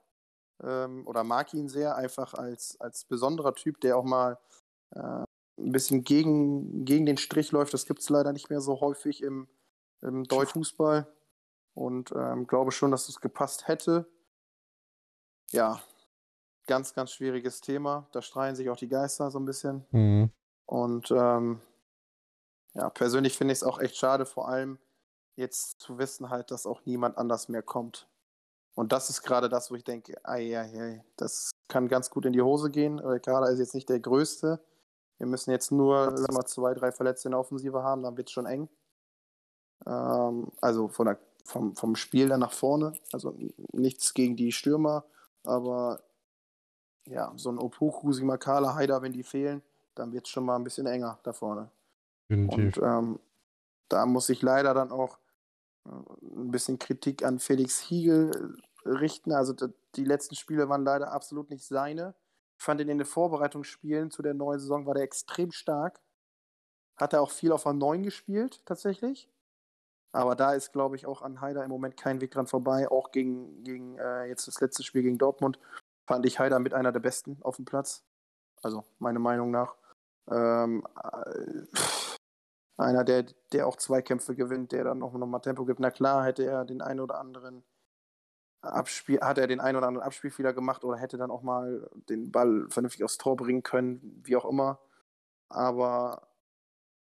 [0.62, 4.38] ähm, oder mag ihn sehr, einfach als, als besonderer Typ, der auch mal
[4.90, 5.24] äh,
[5.58, 7.74] ein bisschen gegen, gegen den Strich läuft.
[7.74, 9.48] Das gibt es leider nicht mehr so häufig im,
[10.00, 11.06] im Deutschfußball.
[11.74, 14.06] Und ähm, glaube schon, dass es gepasst hätte.
[15.52, 15.80] Ja,
[16.66, 18.08] ganz, ganz schwieriges Thema.
[18.12, 19.86] Da streiten sich auch die Geister so ein bisschen.
[19.90, 20.30] Mhm.
[20.66, 21.60] Und ähm,
[22.74, 24.78] ja, persönlich finde ich es auch echt schade, vor allem
[25.36, 28.08] jetzt zu wissen halt, dass auch niemand anders mehr kommt.
[28.74, 32.24] Und das ist gerade das, wo ich denke, ei, ei, ei, das kann ganz gut
[32.24, 32.98] in die Hose gehen.
[33.22, 34.60] Kader ist jetzt nicht der größte.
[35.18, 38.28] Wir müssen jetzt nur sagen wir, zwei, drei Verletzte in der Offensive haben, dann wird
[38.28, 38.68] es schon eng.
[39.86, 42.92] Ähm, also von der, vom, vom Spiel dann nach vorne.
[43.12, 43.36] Also
[43.72, 45.04] nichts gegen die Stürmer,
[45.44, 46.00] aber
[47.06, 49.62] ja, so ein Opuchu, Simakala, Haider, wenn die fehlen,
[49.94, 51.70] dann wird es schon mal ein bisschen enger da vorne.
[52.28, 52.78] Definitiv.
[52.78, 53.20] Und ähm,
[53.88, 55.18] da muss ich leider dann auch
[55.84, 59.32] ein bisschen Kritik an Felix Hiegel äh, richten.
[59.32, 59.54] Also
[59.94, 62.14] die letzten Spiele waren leider absolut nicht seine.
[62.58, 66.00] Ich fand ihn in den Vorbereitungsspielen zu der neuen Saison war der extrem stark.
[66.96, 69.28] Hat er auch viel auf der 9 gespielt, tatsächlich.
[70.12, 72.88] Aber da ist, glaube ich, auch an Haider im Moment kein Weg dran vorbei.
[72.88, 75.58] Auch gegen, gegen äh, jetzt das letzte Spiel gegen Dortmund
[76.06, 78.04] fand ich Haider mit einer der besten auf dem Platz.
[78.62, 79.74] Also, meine Meinung nach.
[80.30, 81.62] Ähm, äh,
[82.82, 85.80] einer, der, der auch Zweikämpfe gewinnt, der dann auch nochmal Tempo gibt.
[85.80, 87.64] Na klar, hätte er den einen oder anderen
[88.62, 92.30] Abspiel, hat er den einen oder anderen Abspielfehler gemacht oder hätte dann auch mal den
[92.30, 94.78] Ball vernünftig aufs Tor bringen können, wie auch immer.
[95.48, 96.28] Aber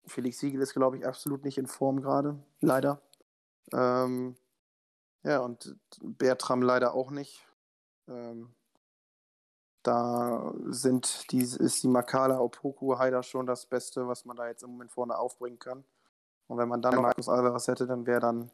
[0.05, 3.01] Felix Siegel ist, glaube ich, absolut nicht in Form gerade, leider.
[3.73, 4.35] Ähm,
[5.23, 7.45] ja, und Bertram leider auch nicht.
[8.07, 8.53] Ähm,
[9.83, 14.63] da sind die, ist die Makala Opoku Haider schon das Beste, was man da jetzt
[14.63, 15.83] im Moment vorne aufbringen kann.
[16.47, 18.51] Und wenn man dann noch Markus Alvarez hätte, dann wäre dann.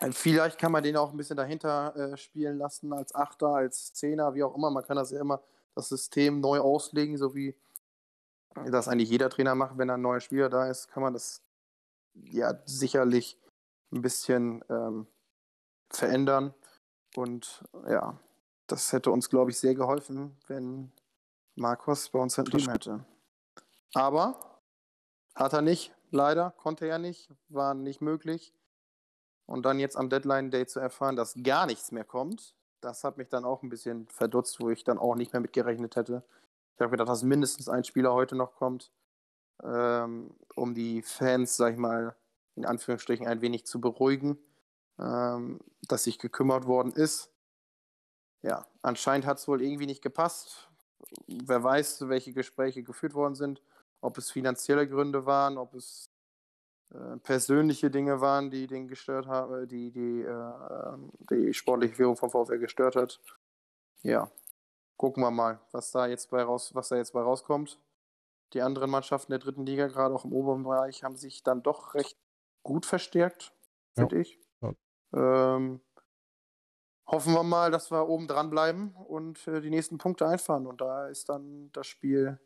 [0.00, 3.92] Äh, vielleicht kann man den auch ein bisschen dahinter äh, spielen lassen, als Achter, als
[3.92, 4.70] Zehner, wie auch immer.
[4.70, 5.40] Man kann das ja immer
[5.74, 7.56] das System neu auslegen, so wie
[8.70, 11.42] das eigentlich jeder Trainer macht, wenn ein neuer Spieler da ist, kann man das
[12.14, 13.38] ja sicherlich
[13.92, 15.06] ein bisschen ähm,
[15.90, 16.54] verändern.
[17.16, 18.18] Und ja,
[18.66, 20.92] das hätte uns, glaube ich, sehr geholfen, wenn
[21.54, 23.04] Marcos bei uns hinten hätte.
[23.94, 24.60] Aber
[25.34, 28.54] hat er nicht, leider, konnte er nicht, war nicht möglich.
[29.46, 33.18] Und dann jetzt am Deadline Day zu erfahren, dass gar nichts mehr kommt, das hat
[33.18, 36.22] mich dann auch ein bisschen verdutzt, wo ich dann auch nicht mehr mitgerechnet hätte.
[36.74, 38.90] Ich habe gedacht, dass mindestens ein Spieler heute noch kommt,
[39.62, 42.16] ähm, um die Fans, sag ich mal,
[42.56, 44.38] in Anführungsstrichen ein wenig zu beruhigen,
[44.98, 47.33] ähm, dass sich gekümmert worden ist
[48.44, 50.68] ja, anscheinend hat es wohl irgendwie nicht gepasst.
[51.26, 53.62] Wer weiß, welche Gespräche geführt worden sind,
[54.02, 56.10] ob es finanzielle Gründe waren, ob es
[56.92, 60.96] äh, persönliche Dinge waren, die den gestört haben, die die, äh,
[61.30, 63.18] die sportliche Führung vom VfL gestört hat.
[64.02, 64.30] Ja,
[64.98, 67.80] gucken wir mal, was da jetzt bei raus, was da jetzt bei rauskommt.
[68.52, 71.94] Die anderen Mannschaften der dritten Liga, gerade auch im oberen Bereich, haben sich dann doch
[71.94, 72.18] recht
[72.62, 73.54] gut verstärkt,
[73.94, 74.20] finde ja.
[74.20, 74.38] ich.
[74.60, 75.56] Ja.
[75.56, 75.80] Ähm,
[77.06, 80.66] hoffen wir mal, dass wir oben dran bleiben und äh, die nächsten Punkte einfahren.
[80.66, 82.38] Und da ist dann das Spiel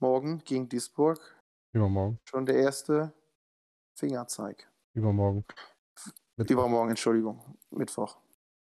[0.00, 1.20] morgen gegen Duisburg.
[1.74, 2.18] Übermorgen.
[2.28, 3.12] Schon der erste
[3.98, 4.70] Fingerzeig.
[4.94, 5.44] Übermorgen.
[6.36, 6.52] Mittwoch.
[6.52, 7.56] Übermorgen, Entschuldigung.
[7.70, 8.18] Mittwoch.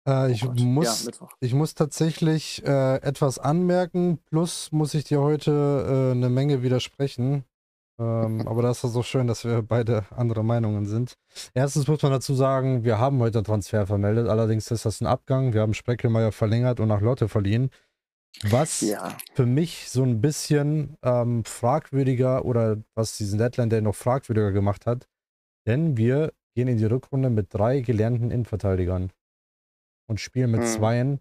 [0.07, 5.21] Äh, ich, oh muss, ja, ich muss tatsächlich äh, etwas anmerken, plus muss ich dir
[5.21, 7.45] heute äh, eine Menge widersprechen.
[7.99, 11.17] Ähm, aber das ist so schön, dass wir beide andere Meinungen sind.
[11.55, 14.29] Erstens muss man dazu sagen, wir haben heute einen Transfer vermeldet.
[14.29, 15.53] Allerdings ist das ein Abgang.
[15.53, 17.71] Wir haben Spreckelmeier verlängert und nach Lotte verliehen.
[18.43, 19.17] Was ja.
[19.35, 24.87] für mich so ein bisschen ähm, fragwürdiger oder was diesen Deadline Day noch fragwürdiger gemacht
[24.87, 25.07] hat.
[25.67, 29.13] Denn wir gehen in die Rückrunde mit drei gelernten Innenverteidigern
[30.09, 30.67] und spielen mit mhm.
[30.67, 31.21] zweien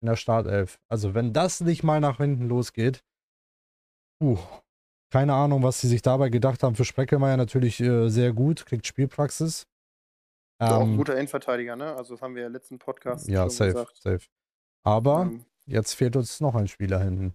[0.00, 0.78] in der Startelf.
[0.88, 3.04] Also wenn das nicht mal nach hinten losgeht,
[4.22, 4.38] uh,
[5.10, 6.74] keine Ahnung, was sie sich dabei gedacht haben.
[6.74, 9.66] Für Spreckelmeier natürlich äh, sehr gut, kriegt Spielpraxis.
[10.60, 11.94] Ähm, auch ein guter Endverteidiger, ne?
[11.94, 13.96] Also das haben wir ja letzten Podcast ja, safe, gesagt.
[13.96, 14.26] safe.
[14.84, 17.34] Aber ähm, jetzt fehlt uns noch ein Spieler hinten.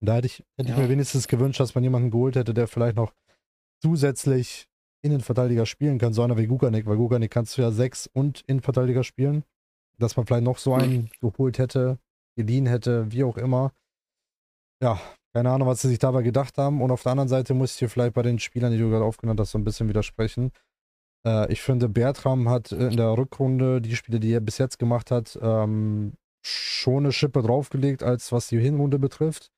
[0.00, 0.76] Da hätte ich, hätte ja.
[0.76, 3.12] ich mir wenigstens gewünscht, dass man jemanden geholt hätte, der vielleicht noch
[3.82, 4.68] zusätzlich
[5.02, 9.04] Innenverteidiger spielen kann, so einer wie Guganik, weil Guganik kannst du ja sechs und Innenverteidiger
[9.04, 9.44] spielen.
[9.98, 11.98] Dass man vielleicht noch so einen geholt hätte,
[12.36, 13.72] geliehen hätte, wie auch immer.
[14.82, 15.00] Ja,
[15.34, 16.80] keine Ahnung, was sie sich dabei gedacht haben.
[16.80, 19.04] Und auf der anderen Seite muss ich hier vielleicht bei den Spielern, die du gerade
[19.04, 20.52] aufgenannt hast, so ein bisschen widersprechen.
[21.26, 25.10] Äh, ich finde, Bertram hat in der Rückrunde die Spiele, die er bis jetzt gemacht
[25.10, 26.14] hat, ähm,
[26.46, 29.50] schon eine Schippe draufgelegt, als was die Hinrunde betrifft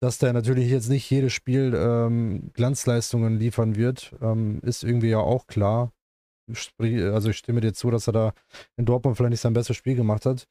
[0.00, 5.18] dass der natürlich jetzt nicht jedes Spiel ähm, Glanzleistungen liefern wird, ähm, ist irgendwie ja
[5.18, 5.92] auch klar.
[6.70, 8.32] Also ich stimme dir zu, dass er da
[8.76, 10.46] in Dortmund vielleicht nicht sein bestes Spiel gemacht hat.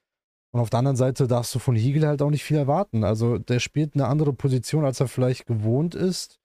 [0.56, 3.04] Und auf der anderen Seite darfst du von Hiegel halt auch nicht viel erwarten.
[3.04, 6.40] Also der spielt eine andere Position, als er vielleicht gewohnt ist.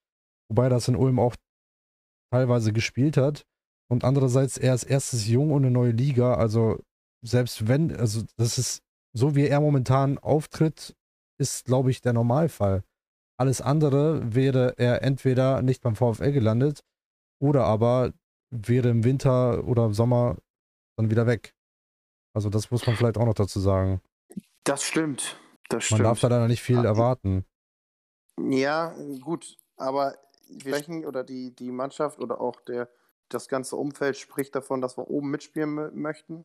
[0.49, 1.37] Wobei das in Ulm auch
[2.33, 3.46] teilweise gespielt hat.
[3.88, 6.35] Und andererseits, er ist erstes jung und eine neue Liga.
[6.35, 6.81] Also
[7.25, 10.96] selbst wenn, also das ist so wie er momentan auftritt,
[11.38, 12.83] ist, glaube ich, der Normalfall.
[13.38, 16.81] Alles andere wäre er entweder nicht beim VfL gelandet
[17.40, 18.12] oder aber
[18.51, 20.37] wäre im Winter oder im Sommer
[20.99, 21.55] dann wieder weg.
[22.33, 24.01] Also das muss man vielleicht auch noch dazu sagen.
[24.64, 25.37] Das stimmt.
[25.69, 27.45] Das man darf da dann nicht viel erwarten.
[28.38, 30.16] Ja, gut, aber
[30.49, 32.88] wir sprechen oder die, die Mannschaft oder auch der,
[33.29, 36.45] das ganze Umfeld spricht davon, dass wir oben mitspielen möchten.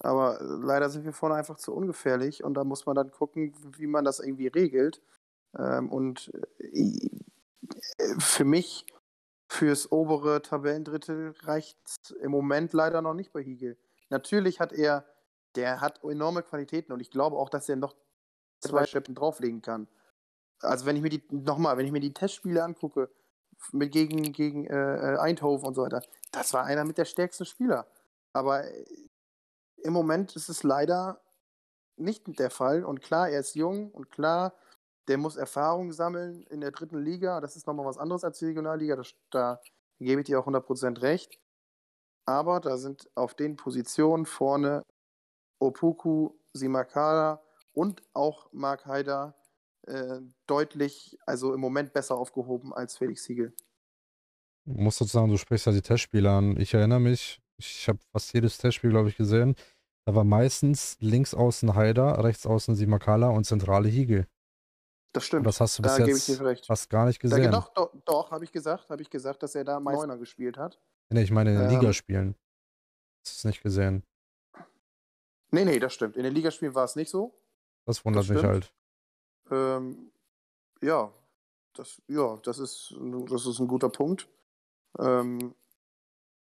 [0.00, 3.86] Aber leider sind wir vorne einfach zu ungefährlich und da muss man dann gucken, wie
[3.86, 5.00] man das irgendwie regelt.
[5.56, 7.08] Ähm, und äh,
[8.18, 8.86] für mich,
[9.48, 13.76] fürs obere Tabellendrittel, reicht es im Moment leider noch nicht bei Hiegel.
[14.10, 15.06] Natürlich hat er,
[15.56, 17.94] der hat enorme Qualitäten und ich glaube auch, dass er noch
[18.60, 19.88] zwei Scheppen drauflegen kann.
[20.60, 23.10] Also wenn ich mir die, nochmal, wenn ich mir die Testspiele angucke,
[23.72, 27.86] mit gegen, gegen äh, Eindhoven und so weiter, das war einer mit der stärksten Spieler.
[28.32, 28.84] Aber äh,
[29.82, 31.20] im Moment ist es leider
[31.96, 32.84] nicht der Fall.
[32.84, 34.54] Und klar, er ist jung und klar,
[35.08, 37.40] der muss Erfahrung sammeln in der dritten Liga.
[37.40, 38.96] Das ist nochmal was anderes als die Regionalliga.
[38.96, 39.60] Das, da
[40.00, 41.38] gebe ich dir auch 100% recht.
[42.26, 44.82] Aber da sind auf den Positionen vorne
[45.58, 49.34] Opoku, Simakala und auch Mark Haider
[49.86, 53.54] äh, deutlich, also im Moment besser aufgehoben als Felix Siegel.
[54.66, 56.58] Ich muss sozusagen, du sprichst ja die Testspiele an.
[56.58, 59.56] Ich erinnere mich, ich habe fast jedes Testspiel, glaube ich, gesehen.
[60.06, 64.26] Da war meistens links außen Haider, rechts außen Simakala und zentrale Hiegel.
[65.12, 65.40] Das stimmt.
[65.40, 67.44] Und das hast du bis da jetzt fast gar nicht gesehen.
[67.44, 70.58] Da, doch, doch, doch habe ich gesagt, habe ich gesagt, dass er da Neuner gespielt
[70.58, 70.80] hat.
[71.10, 72.34] Nee, ich meine in den ähm, Ligaspielen.
[73.24, 74.02] Hast du es nicht gesehen?
[75.54, 76.16] Nee, nee, das stimmt.
[76.16, 77.32] In den Ligaspielen war es nicht so.
[77.86, 78.74] Das wundert das mich halt.
[79.50, 80.10] Ähm,
[80.80, 81.12] ja,
[81.74, 82.94] das, ja, das ist,
[83.28, 84.28] das ist ein guter Punkt.
[84.98, 85.54] Ähm,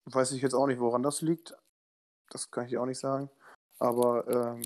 [0.05, 1.55] weiß ich jetzt auch nicht, woran das liegt.
[2.29, 3.29] Das kann ich auch nicht sagen.
[3.79, 4.62] Aber ähm,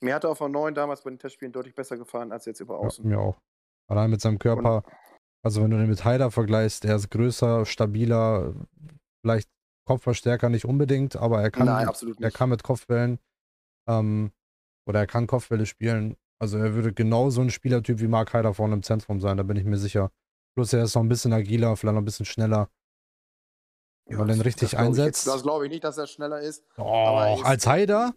[0.00, 2.60] mir hat er auf der 9 damals bei den Testspielen deutlich besser gefallen als jetzt
[2.60, 3.04] über außen.
[3.04, 3.38] Ja, mir auch.
[3.86, 4.84] Allein mit seinem Körper.
[4.84, 4.94] Und,
[5.42, 8.54] also wenn du den mit Haider vergleichst, er ist größer, stabiler,
[9.20, 9.48] vielleicht
[9.90, 11.88] Kopfverstärker nicht unbedingt, aber er kann, Nein,
[12.20, 13.18] er kann mit Kopfbällen
[13.88, 14.30] ähm,
[14.86, 16.16] oder er kann Kopfbälle spielen.
[16.38, 19.42] Also er würde genau so ein Spielertyp wie Mark Haider vorne im Zentrum sein, da
[19.42, 20.12] bin ich mir sicher.
[20.54, 22.70] Plus er ist noch ein bisschen agiler, vielleicht noch ein bisschen schneller.
[24.06, 25.24] Wenn man den richtig einsetzt.
[25.24, 26.64] Jetzt, das glaube ich nicht, dass er schneller ist.
[26.78, 28.14] Oh, als Haider?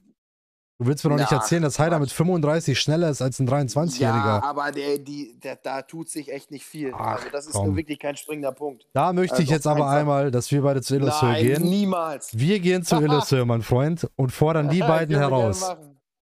[0.83, 4.01] Du willst mir doch nicht erzählen, dass Heider mit 35 schneller ist als ein 23-Jähriger.
[4.01, 6.91] Ja, aber der, die, der, da tut sich echt nicht viel.
[6.93, 8.85] Ach, also das ist nur wirklich kein springender Punkt.
[8.91, 11.63] Da möchte also ich jetzt aber einmal, dass wir beide zu Illustrator gehen.
[11.63, 12.37] niemals.
[12.37, 15.73] Wir gehen zu Illustrator, mein Freund, und fordern die beiden heraus.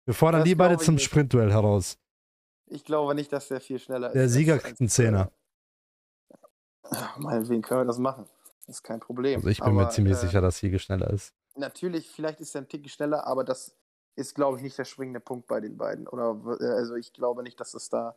[0.05, 1.99] Wir fordern das die beide zum Sprintduell heraus.
[2.65, 4.15] Ich glaube nicht, dass der viel schneller ist.
[4.15, 5.31] Der Sieger kriegt einen Zehner.
[7.17, 8.25] Meinetwegen können wir das machen.
[8.65, 9.35] Das ist kein Problem.
[9.35, 11.35] Also ich bin aber, mir ziemlich äh, sicher, dass Siege schneller ist.
[11.55, 13.75] Natürlich, vielleicht ist er ein Ticken schneller, aber das
[14.17, 16.07] ist, glaube ich, nicht der springende Punkt bei den beiden.
[16.07, 18.15] Oder äh, also ich glaube nicht, dass es da.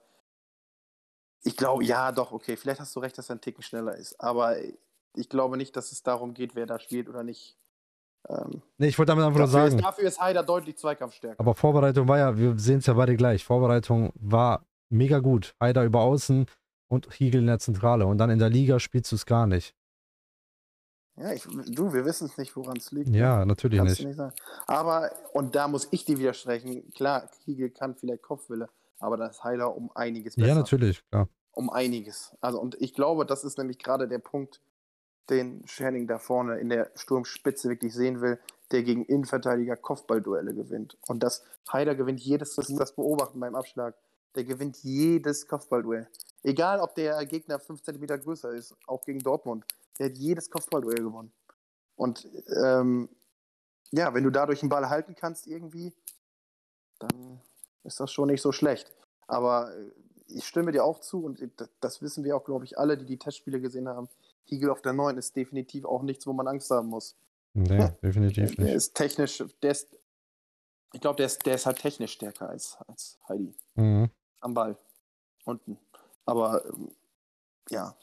[1.43, 4.21] Ich glaube, ja, doch, okay, vielleicht hast du recht, dass er ein Ticken schneller ist.
[4.21, 4.57] Aber
[5.15, 7.57] ich glaube nicht, dass es darum geht, wer da spielt oder nicht.
[8.29, 9.77] Ähm, nee, ich wollte damit einfach nur sagen.
[9.77, 11.41] Ist, dafür ist Haider deutlich zweikampfstärker.
[11.41, 13.45] Aber Vorbereitung war ja, wir sehen es ja beide gleich.
[13.45, 15.55] Vorbereitung war mega gut.
[15.61, 16.47] Haider über außen
[16.89, 18.07] und Hiegel in der Zentrale.
[18.07, 19.75] Und dann in der Liga spielst du es gar nicht.
[21.17, 23.11] Ja, ich, du, wir wissen es nicht, woran es liegt.
[23.11, 23.47] Ja, ne?
[23.47, 24.05] natürlich nicht.
[24.05, 24.21] nicht
[24.67, 28.69] Aber, und da muss ich dir widersprechen, klar, Kiegel kann vielleicht Kopfwille,
[28.99, 30.49] aber das ist Heiler um einiges besser.
[30.49, 31.29] Ja, natürlich, klar.
[31.53, 32.35] Um einiges.
[32.41, 34.61] Also, und ich glaube, das ist nämlich gerade der Punkt,
[35.29, 38.39] den Scherning da vorne in der Sturmspitze wirklich sehen will,
[38.73, 40.97] der gegen Innenverteidiger Kopfballduelle gewinnt.
[41.07, 43.95] Und das Haider gewinnt jedes, das, das beobachten beim Abschlag,
[44.35, 46.09] der gewinnt jedes Kopfballduell.
[46.43, 49.65] Egal, ob der Gegner 5 cm größer ist, auch gegen Dortmund.
[50.01, 51.31] Der hat jedes Kopfballduell gewonnen.
[51.95, 52.27] Und
[52.65, 53.11] ähm,
[53.91, 55.93] ja, wenn du dadurch einen Ball halten kannst irgendwie,
[56.99, 57.41] dann
[57.85, 58.91] ist das schon nicht so schlecht.
[59.27, 59.91] Aber äh,
[60.29, 61.47] ich stimme dir auch zu und
[61.81, 64.09] das wissen wir auch, glaube ich, alle, die die Testspiele gesehen haben.
[64.45, 67.17] Hiegel auf der 9 ist definitiv auch nichts, wo man Angst haben muss.
[67.53, 68.59] Nee, definitiv nicht.
[68.59, 69.95] Der ist technisch, der ist,
[70.93, 73.55] ich glaube, der ist, der ist halt technisch stärker als, als Heidi.
[73.75, 74.11] Mhm.
[74.41, 74.79] Am Ball.
[75.45, 75.79] Unten.
[76.25, 76.91] Aber ähm,
[77.69, 77.95] ja.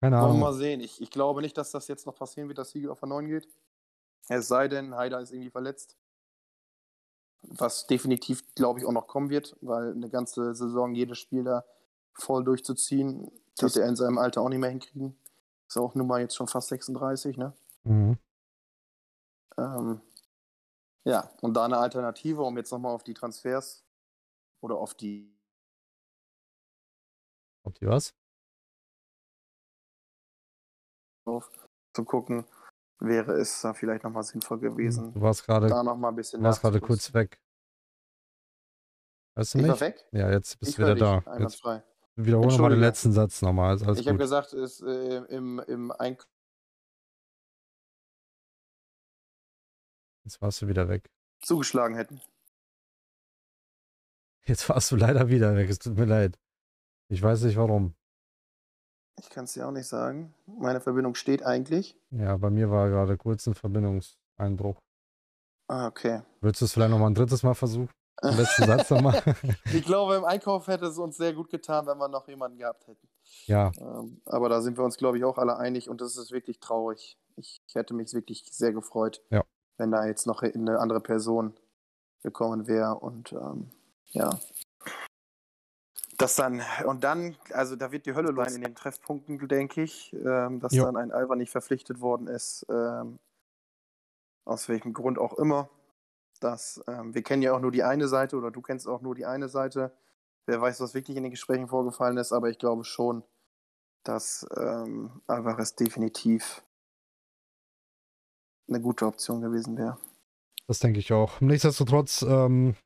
[0.00, 0.40] Keine Wollen wir Ahnung.
[0.40, 0.80] mal sehen.
[0.80, 3.26] Ich, ich glaube nicht, dass das jetzt noch passieren wird, dass Hiegel auf der 9
[3.26, 3.48] geht.
[4.28, 5.96] Es sei denn, Haider ist irgendwie verletzt.
[7.42, 11.64] Was definitiv, glaube ich, auch noch kommen wird, weil eine ganze Saison jedes Spiel da
[12.14, 15.16] voll durchzuziehen, das wird er in seinem Alter auch nicht mehr hinkriegen.
[15.66, 17.52] Ist auch nun mal jetzt schon fast 36, ne?
[17.84, 18.18] Mhm.
[19.56, 20.00] Ähm,
[21.04, 23.84] ja, und da eine Alternative, um jetzt nochmal auf die Transfers
[24.60, 25.34] oder auf die
[27.64, 28.14] Ob die was?
[31.24, 31.50] Auf,
[31.94, 32.44] zu gucken,
[32.98, 36.46] wäre es da vielleicht nochmal sinnvoll gewesen, Du warst gerade da nochmal ein bisschen du
[36.46, 37.40] warst gerade kurz weg.
[39.36, 39.80] Hörst du Ich war mich?
[39.80, 40.08] weg?
[40.12, 41.16] Ja, jetzt bist du wieder da.
[41.16, 41.82] Jetzt einwandfrei.
[42.16, 43.76] wiederhole nochmal den letzten Satz nochmal.
[43.76, 46.26] Ist Ich habe gesagt, es äh, im, im Einkauf
[50.24, 51.10] Jetzt warst du wieder weg.
[51.42, 52.20] zugeschlagen hätten.
[54.46, 55.68] Jetzt warst du leider wieder weg.
[55.70, 56.38] Es tut mir leid.
[57.08, 57.94] Ich weiß nicht warum.
[59.18, 60.34] Ich kann es dir auch nicht sagen.
[60.46, 61.96] Meine Verbindung steht eigentlich.
[62.10, 64.76] Ja, bei mir war gerade kurz ein Verbindungseinbruch.
[65.68, 66.22] Ah, okay.
[66.40, 67.90] Würdest du es vielleicht nochmal ein drittes Mal versuchen?
[68.22, 69.22] Den letzten Satz nochmal?
[69.72, 72.86] Ich glaube, im Einkauf hätte es uns sehr gut getan, wenn wir noch jemanden gehabt
[72.86, 73.08] hätten.
[73.46, 76.30] ja, Ähm, aber da sind wir uns, glaube ich, auch alle einig und das ist
[76.32, 77.18] wirklich traurig.
[77.36, 79.44] Ich, ich hätte mich wirklich sehr gefreut, Ja.
[79.78, 81.54] wenn da jetzt noch eine andere Person
[82.22, 83.70] gekommen wäre und ähm,
[84.08, 84.30] ja.
[86.20, 90.12] Das dann, und dann, also da wird die Hölle sein in den Treffpunkten, denke ich,
[90.12, 90.84] ähm, dass Jo.
[90.84, 93.18] dann ein Alva nicht verpflichtet worden ist, ähm,
[94.44, 95.70] aus welchem Grund auch immer.
[96.40, 99.14] Das, ähm, wir kennen ja auch nur die eine Seite oder du kennst auch nur
[99.14, 99.96] die eine Seite.
[100.44, 103.24] Wer weiß, was wirklich in den Gesprächen vorgefallen ist, aber ich glaube schon,
[104.02, 106.62] dass ähm, Alvarez definitiv
[108.68, 109.96] eine gute Option gewesen wäre.
[110.66, 111.40] das denke ich auch.
[111.40, 112.76] Nichtsdestotrotz ähm,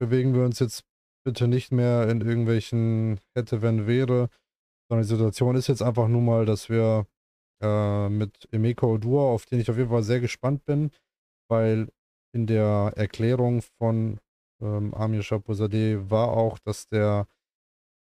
[0.00, 0.84] bewegen wir uns jetzt
[1.24, 4.28] bitte nicht mehr in irgendwelchen hätte, wenn, wäre,
[4.88, 7.06] sondern die Situation ist jetzt einfach nur mal, dass wir
[7.62, 10.90] äh, mit Emeko Odua, auf den ich auf jeden Fall sehr gespannt bin,
[11.48, 11.88] weil
[12.34, 14.18] in der Erklärung von
[14.62, 17.26] ähm, Amir Chapouzadeh war auch, dass der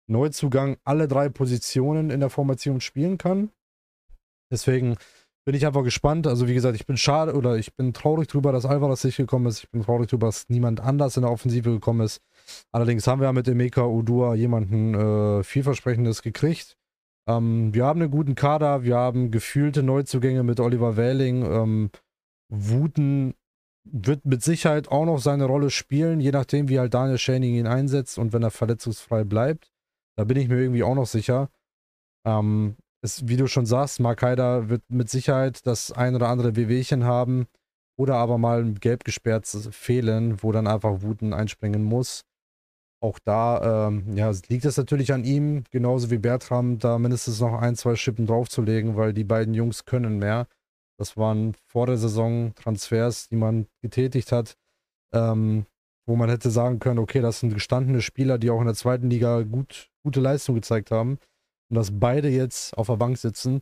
[0.08, 3.50] Neuzugang alle drei Positionen in der Formation spielen kann.
[4.52, 4.96] Deswegen
[5.44, 6.26] bin ich einfach gespannt.
[6.26, 9.46] Also wie gesagt, ich bin schade oder ich bin traurig drüber, dass Alvarez nicht gekommen
[9.46, 9.64] ist.
[9.64, 12.20] Ich bin traurig drüber, dass niemand anders in der Offensive gekommen ist.
[12.72, 16.76] Allerdings haben wir mit Emeka Udua jemanden äh, vielversprechendes gekriegt.
[17.28, 21.44] Ähm, wir haben einen guten Kader, wir haben gefühlte Neuzugänge mit Oliver Wähling.
[21.44, 21.90] Ähm,
[22.48, 23.34] Wuten
[23.84, 27.66] wird mit Sicherheit auch noch seine Rolle spielen, je nachdem, wie halt Daniel Schäning ihn
[27.66, 29.70] einsetzt und wenn er verletzungsfrei bleibt.
[30.16, 31.50] Da bin ich mir irgendwie auch noch sicher.
[32.26, 36.56] Ähm, es, wie du schon sagst, Mark Haider wird mit Sicherheit das ein oder andere
[36.56, 37.46] Wehwehchen haben
[37.96, 42.24] oder aber mal gelb gesperrt fehlen, wo dann einfach Wuten einspringen muss.
[43.02, 47.60] Auch da ähm, ja, liegt es natürlich an ihm, genauso wie Bertram, da mindestens noch
[47.60, 50.46] ein, zwei Schippen draufzulegen, weil die beiden Jungs können mehr.
[50.98, 54.56] Das waren vor der Saison Transfers, die man getätigt hat,
[55.12, 55.66] ähm,
[56.06, 59.10] wo man hätte sagen können, okay, das sind gestandene Spieler, die auch in der zweiten
[59.10, 61.18] Liga gut, gute Leistung gezeigt haben.
[61.68, 63.60] Und dass beide jetzt auf der Bank sitzen,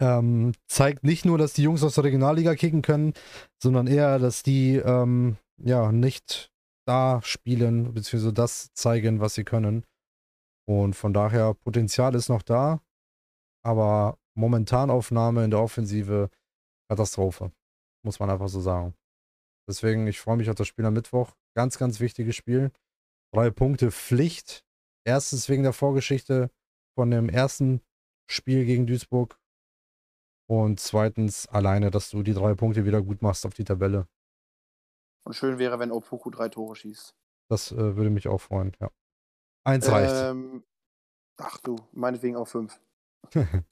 [0.00, 3.12] ähm, zeigt nicht nur, dass die Jungs aus der Regionalliga kicken können,
[3.62, 6.50] sondern eher, dass die ähm, ja nicht
[6.86, 9.84] da spielen, beziehungsweise das zeigen, was sie können.
[10.68, 12.80] Und von daher, Potenzial ist noch da,
[13.64, 16.30] aber Momentanaufnahme in der Offensive
[16.88, 17.52] Katastrophe.
[18.04, 18.94] Muss man einfach so sagen.
[19.68, 21.36] Deswegen, ich freue mich auf das Spiel am Mittwoch.
[21.54, 22.72] Ganz, ganz wichtiges Spiel.
[23.32, 24.64] Drei Punkte Pflicht.
[25.04, 26.50] Erstens wegen der Vorgeschichte
[26.96, 27.80] von dem ersten
[28.28, 29.38] Spiel gegen Duisburg.
[30.48, 34.08] Und zweitens alleine, dass du die drei Punkte wieder gut machst auf die Tabelle.
[35.24, 37.14] Und schön wäre, wenn Opoku drei Tore schießt.
[37.48, 38.90] Das äh, würde mich auch freuen, ja.
[39.64, 40.14] Eins reicht.
[40.14, 40.64] Ähm,
[41.36, 42.80] ach du, meinetwegen auch fünf.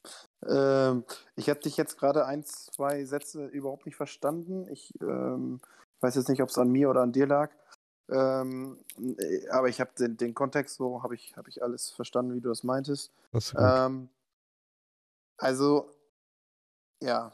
[0.47, 1.05] ähm,
[1.37, 4.69] ich habe dich jetzt gerade ein, zwei Sätze überhaupt nicht verstanden.
[4.69, 5.61] Ich ähm,
[6.01, 7.51] weiß jetzt nicht, ob es an mir oder an dir lag.
[8.11, 12.35] Ähm, äh, aber ich habe den, den Kontext so, habe ich, hab ich alles verstanden,
[12.35, 13.13] wie du das meintest.
[13.33, 13.55] das.
[13.59, 14.09] Ähm,
[15.39, 15.91] Also,
[17.01, 17.33] ja,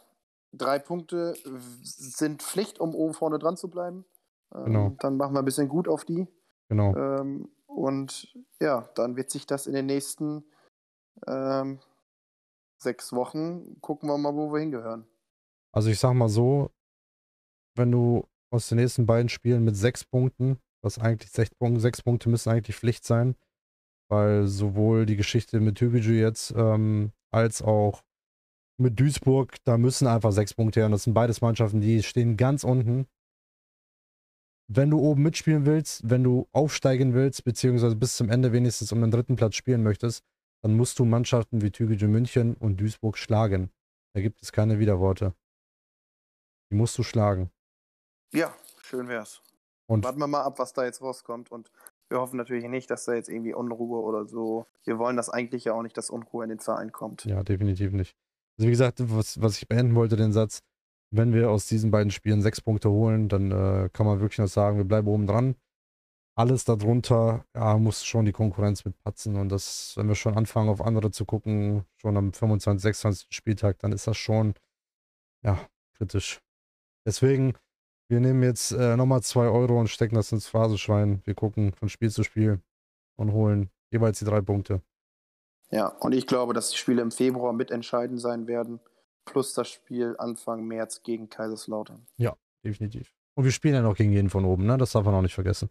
[0.58, 1.34] drei Punkte
[1.82, 4.04] sind Pflicht, um oben vorne dran zu bleiben.
[4.54, 4.96] Ähm, Genau.
[5.00, 6.26] Dann machen wir ein bisschen gut auf die.
[6.68, 6.94] Genau.
[6.96, 10.44] Ähm, und ja, dann wird sich das in den nächsten
[11.26, 11.80] ähm,
[12.78, 15.06] sechs Wochen gucken wir mal, wo wir hingehören.
[15.72, 16.70] Also ich sag mal so,
[17.76, 22.02] wenn du aus den nächsten beiden Spielen mit sechs Punkten, was eigentlich sechs Punkte, sechs
[22.02, 23.34] Punkte müssen eigentlich Pflicht sein,
[24.08, 28.03] weil sowohl die Geschichte mit Tübingen jetzt ähm, als auch
[28.76, 30.86] mit Duisburg, da müssen einfach sechs Punkte her.
[30.86, 33.06] Und das sind beides Mannschaften, die stehen ganz unten.
[34.66, 39.00] Wenn du oben mitspielen willst, wenn du aufsteigen willst, beziehungsweise bis zum Ende wenigstens um
[39.00, 40.24] den dritten Platz spielen möchtest,
[40.62, 43.70] dann musst du Mannschaften wie Tübingen München und Duisburg schlagen.
[44.14, 45.34] Da gibt es keine Widerworte.
[46.70, 47.50] Die musst du schlagen.
[48.32, 49.42] Ja, schön wär's.
[49.86, 51.52] Und Warten wir mal ab, was da jetzt rauskommt.
[51.52, 51.70] Und
[52.08, 54.66] wir hoffen natürlich nicht, dass da jetzt irgendwie Unruhe oder so.
[54.84, 57.26] Wir wollen das eigentlich ja auch nicht, dass Unruhe in den Verein kommt.
[57.26, 58.16] ja, definitiv nicht.
[58.56, 60.62] Also wie gesagt, was, was ich beenden wollte, den Satz,
[61.10, 64.48] wenn wir aus diesen beiden Spielen sechs Punkte holen, dann äh, kann man wirklich noch
[64.48, 65.56] sagen, wir bleiben oben dran.
[66.36, 69.36] Alles darunter, ja, muss schon die Konkurrenz mitpatzen.
[69.36, 73.28] Und das, wenn wir schon anfangen, auf andere zu gucken, schon am 25, 26.
[73.30, 74.54] Spieltag, dann ist das schon,
[75.44, 75.58] ja,
[75.96, 76.40] kritisch.
[77.06, 77.54] Deswegen,
[78.08, 81.22] wir nehmen jetzt äh, nochmal zwei Euro und stecken das ins Phrasenschwein.
[81.24, 82.60] Wir gucken von Spiel zu Spiel
[83.16, 84.82] und holen jeweils die drei Punkte.
[85.70, 88.80] Ja, und ich glaube, dass die Spiele im Februar mitentscheidend sein werden.
[89.24, 92.06] Plus das Spiel Anfang März gegen Kaiserslautern.
[92.64, 93.12] Definitiv.
[93.34, 94.78] Und wir spielen ja noch gegen jeden von oben, ne?
[94.78, 95.68] Das darf man auch nicht vergessen.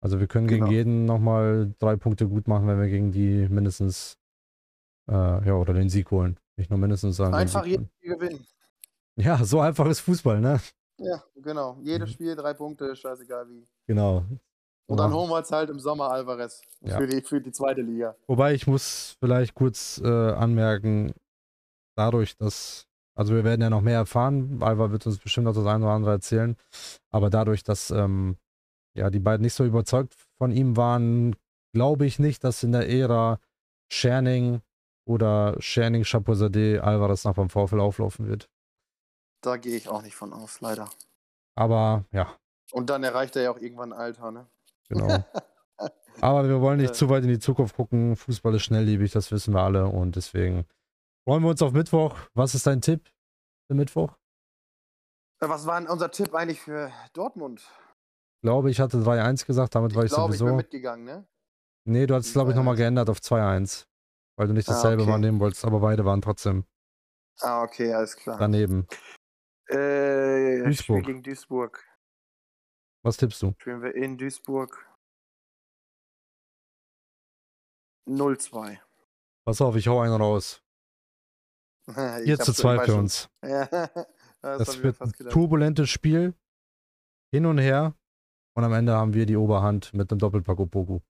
[0.00, 0.72] Also wir können gegen Genau.
[0.72, 4.18] jeden nochmal drei Punkte gut machen, wenn wir gegen die mindestens,
[5.08, 5.12] äh,
[5.46, 6.38] ja, oder den Sieg holen.
[6.56, 7.34] Nicht nur mindestens sagen.
[7.34, 8.46] Einfach jedes Spiel gewinnen.
[9.16, 10.60] Ja, so einfach ist Fußball, ne?
[10.98, 11.78] Ja, genau.
[11.82, 12.12] Jedes Mhm.
[12.12, 13.66] Spiel drei Punkte, scheißegal wie.
[13.88, 14.24] Genau.
[14.86, 16.98] Und dann holen wir es halt im Sommer Alvarez Ja.
[16.98, 18.14] für, die, für die zweite Liga.
[18.26, 21.14] Wobei ich muss vielleicht kurz äh, anmerken,
[21.96, 25.66] dadurch, dass, also wir werden ja noch mehr erfahren, Alva wird uns bestimmt noch das
[25.66, 26.56] eine oder andere erzählen,
[27.10, 28.36] aber dadurch, dass ähm,
[28.94, 31.36] ja die beiden nicht so überzeugt von ihm waren,
[31.74, 33.38] glaube ich nicht, dass in der Ära
[33.90, 34.60] Scherning
[35.06, 38.48] oder Scherning Chapeausadeh Alvarez noch beim VfL auflaufen wird.
[39.42, 40.88] Da gehe ich auch nicht von aus, leider.
[41.56, 42.34] Aber ja,
[42.72, 44.46] Und dann erreicht er ja auch irgendwann ein Alter, ne?
[44.92, 45.24] Genau.
[46.20, 48.14] Aber wir wollen nicht zu weit in die Zukunft gucken.
[48.16, 49.86] Fußball ist schnelllebig, das wissen wir alle.
[49.86, 50.66] Und deswegen
[51.24, 52.16] freuen wir uns auf Mittwoch.
[52.34, 53.10] Was ist dein Tipp
[53.66, 54.12] für Mittwoch?
[55.40, 57.60] Äh, Was war denn unser Tipp eigentlich für Dortmund?
[57.60, 60.56] Ich glaube, ich hatte 3-1 gesagt, damit war ich, Ich glaube, ich bin sowieso.
[60.56, 61.26] mitgegangen, ne?
[61.84, 62.78] nee, du hast es, glaube ich, nochmal 3-1.
[62.78, 63.86] geändert auf 2-1.
[64.36, 65.12] Weil du nicht Ah, dasselbe okay.
[65.12, 66.64] wahrnehmen wolltest, aber beide waren trotzdem
[67.40, 68.38] Ah, okay, alles klar.
[68.38, 68.86] daneben.
[69.68, 71.04] Äh, Duisburg.
[71.04, 71.84] Gegen Duisburg.
[73.02, 73.54] Was tippst du?
[73.58, 74.88] Spielen wir in Duisburg.
[78.08, 78.78] 0-2.
[79.44, 80.62] Pass auf, ich hau einen raus.
[81.88, 81.94] Ich
[82.24, 83.28] 4 zu hab's- 2 ich weiß für uns.
[83.44, 86.34] Ja, das, Das wird ein turbulentes Spiel.
[87.32, 87.94] Hin und her.
[88.54, 91.00] Und am Ende haben wir die Oberhand mit einem Doppelpack Opoku.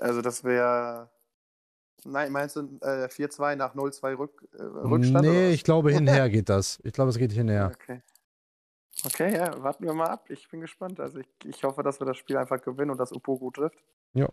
[0.00, 1.10] Also das wäre.
[2.04, 5.26] Nein, meinst du äh, 4-2 nach 0-2 Rück, äh, Rückstand?
[5.26, 6.78] Nee, ich glaube, hinher geht das.
[6.84, 7.72] Ich glaube, es geht hinher.
[7.74, 8.02] Okay.
[9.04, 10.30] Okay, ja, warten wir mal ab.
[10.30, 11.00] Ich bin gespannt.
[11.00, 13.82] Also ich, ich hoffe, dass wir das Spiel einfach gewinnen und dass Opoku trifft.
[14.14, 14.28] Ja.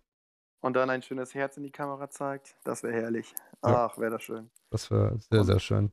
[0.62, 2.56] Und dann ein schönes Herz in die Kamera zeigt.
[2.66, 3.34] Das wäre herrlich.
[3.64, 3.88] Ja.
[3.88, 4.50] Ach, wäre das schön.
[4.70, 5.92] Das wäre sehr, Und- sehr schön.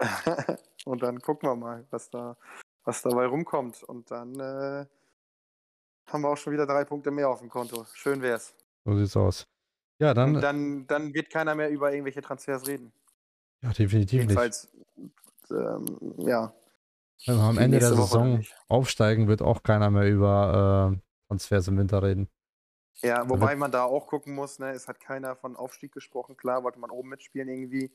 [0.84, 2.36] und dann gucken wir mal, was da,
[2.84, 3.82] was dabei rumkommt.
[3.82, 4.86] Und dann äh,
[6.06, 7.84] haben wir auch schon wieder drei Punkte mehr auf dem Konto.
[7.94, 8.54] Schön wär's.
[8.84, 9.44] So sieht's aus.
[10.00, 12.92] Ja, dann, Und dann, dann wird keiner mehr über irgendwelche Transfers reden.
[13.62, 14.28] ja, definitiv nicht.
[14.28, 14.68] Jedenfalls,
[15.50, 15.84] ähm,
[16.18, 16.52] ja.
[17.26, 21.78] Wenn wir am Ende der Saison aufsteigen, wird auch keiner mehr über äh, Transfers im
[21.78, 22.28] Winter reden.
[23.02, 26.36] Ja, wobei man da auch gucken muss, ne, es hat keiner von Aufstieg gesprochen.
[26.36, 27.90] Klar, wollte man oben mitspielen irgendwie.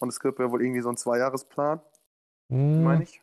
[0.00, 1.80] Und es gibt ja wohl irgendwie so einen Zweijahresplan,
[2.50, 3.22] Hm, meine ich.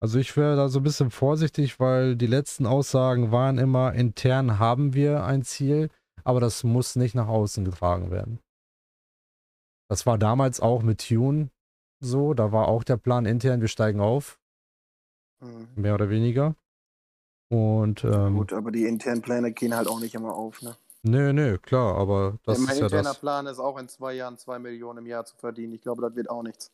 [0.00, 4.58] Also ich wäre da so ein bisschen vorsichtig, weil die letzten Aussagen waren immer, intern
[4.58, 5.88] haben wir ein Ziel,
[6.24, 8.38] aber das muss nicht nach außen getragen werden.
[9.90, 11.50] Das war damals auch mit Tune
[12.00, 14.38] so, da war auch der Plan intern, wir steigen auf,
[15.44, 15.68] Mhm.
[15.76, 16.56] mehr oder weniger.
[17.50, 20.62] Und ähm, Gut, aber die internen Pläne gehen halt auch nicht immer auf.
[20.62, 20.76] Ne?
[21.02, 23.20] nö, nö, klar, aber das mein ist ja interner das.
[23.20, 25.74] Plan ist auch in zwei Jahren zwei Millionen im Jahr zu verdienen.
[25.74, 26.72] Ich glaube, das wird auch nichts.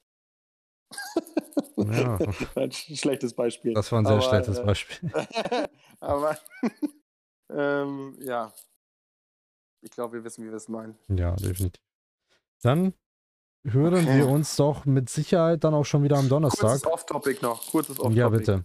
[1.77, 2.15] Ja.
[2.55, 3.75] ein sch- schlechtes Beispiel.
[3.75, 5.11] Das war ein sehr Aber, schlechtes äh, Beispiel.
[6.01, 6.39] aber
[7.51, 8.53] ähm, ja,
[9.83, 10.97] ich glaube, wir wissen, wie wir es meinen.
[11.09, 11.83] Ja, definitiv.
[12.63, 12.95] Dann
[13.65, 14.19] hören Okay.
[14.19, 16.71] wir uns doch mit Sicherheit dann auch schon wieder am Donnerstag.
[16.71, 17.71] Kurzes Off-Topic noch.
[17.71, 18.19] Kurzes Off-Topic.
[18.19, 18.65] Ja, bitte.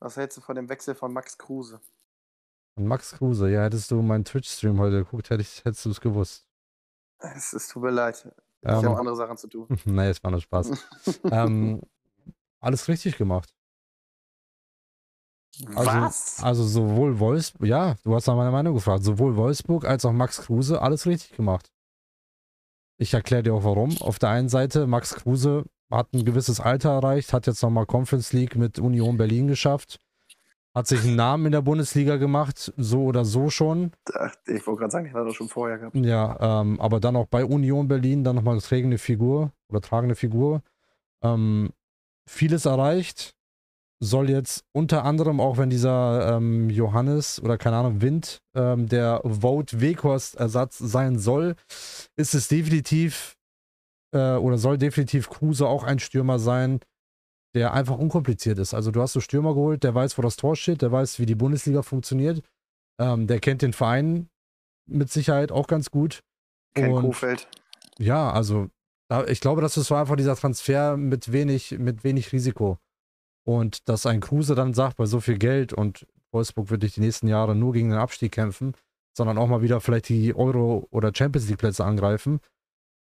[0.00, 1.80] Was hältst du von dem Wechsel von Max Kruse?
[2.78, 6.00] Und Max Kruse, ja, hättest du meinen Twitch-Stream heute geguckt, hätte ich, hättest du es
[6.00, 6.46] gewusst.
[7.18, 8.28] Es, es tut mir leid.
[8.62, 9.66] Ich Ähm, habe andere Sachen zu tun.
[9.86, 10.70] nee, es war nur Spaß.
[11.30, 11.80] ähm,
[12.60, 13.54] alles richtig gemacht.
[15.74, 16.42] Also, Was?
[16.42, 20.42] Also sowohl Wolfsburg, ja, du hast nach meiner Meinung gefragt, sowohl Wolfsburg als auch Max
[20.42, 21.72] Kruse, alles richtig gemacht.
[22.98, 23.96] Ich erkläre dir auch warum.
[24.00, 28.32] Auf der einen Seite, Max Kruse hat ein gewisses Alter erreicht, hat jetzt nochmal Conference
[28.32, 29.98] League mit Union Berlin geschafft,
[30.74, 33.92] hat sich einen Namen in der Bundesliga gemacht, so oder so schon.
[34.46, 35.96] Ich wollte gerade sagen, ich hatte das schon vorher gehabt.
[35.96, 40.14] Ja, ähm, aber dann auch bei Union Berlin dann nochmal eine tragende Figur oder tragende
[40.14, 40.62] Figur.
[41.22, 41.70] Ähm,
[42.26, 43.35] vieles erreicht.
[43.98, 49.22] Soll jetzt unter anderem, auch wenn dieser ähm, Johannes oder keine Ahnung, Wind ähm, der
[49.24, 51.56] Vote Weghorst-Ersatz sein soll,
[52.16, 53.36] ist es definitiv
[54.14, 56.80] äh, oder soll definitiv Kruse auch ein Stürmer sein,
[57.54, 58.74] der einfach unkompliziert ist.
[58.74, 61.26] Also du hast so Stürmer geholt, der weiß, wo das Tor steht, der weiß, wie
[61.26, 62.42] die Bundesliga funktioniert,
[63.00, 64.28] ähm, der kennt den Verein
[64.86, 66.20] mit Sicherheit auch ganz gut.
[66.74, 67.48] Ken Und- Kofeld.
[67.98, 68.68] Ja, also
[69.28, 72.76] ich glaube, das so einfach dieser Transfer mit wenig, mit wenig Risiko.
[73.46, 77.00] Und dass ein Kruse dann sagt, bei so viel Geld und Wolfsburg wird nicht die
[77.00, 78.74] nächsten Jahre nur gegen den Abstieg kämpfen,
[79.16, 82.40] sondern auch mal wieder vielleicht die Euro- oder Champions League-Plätze angreifen,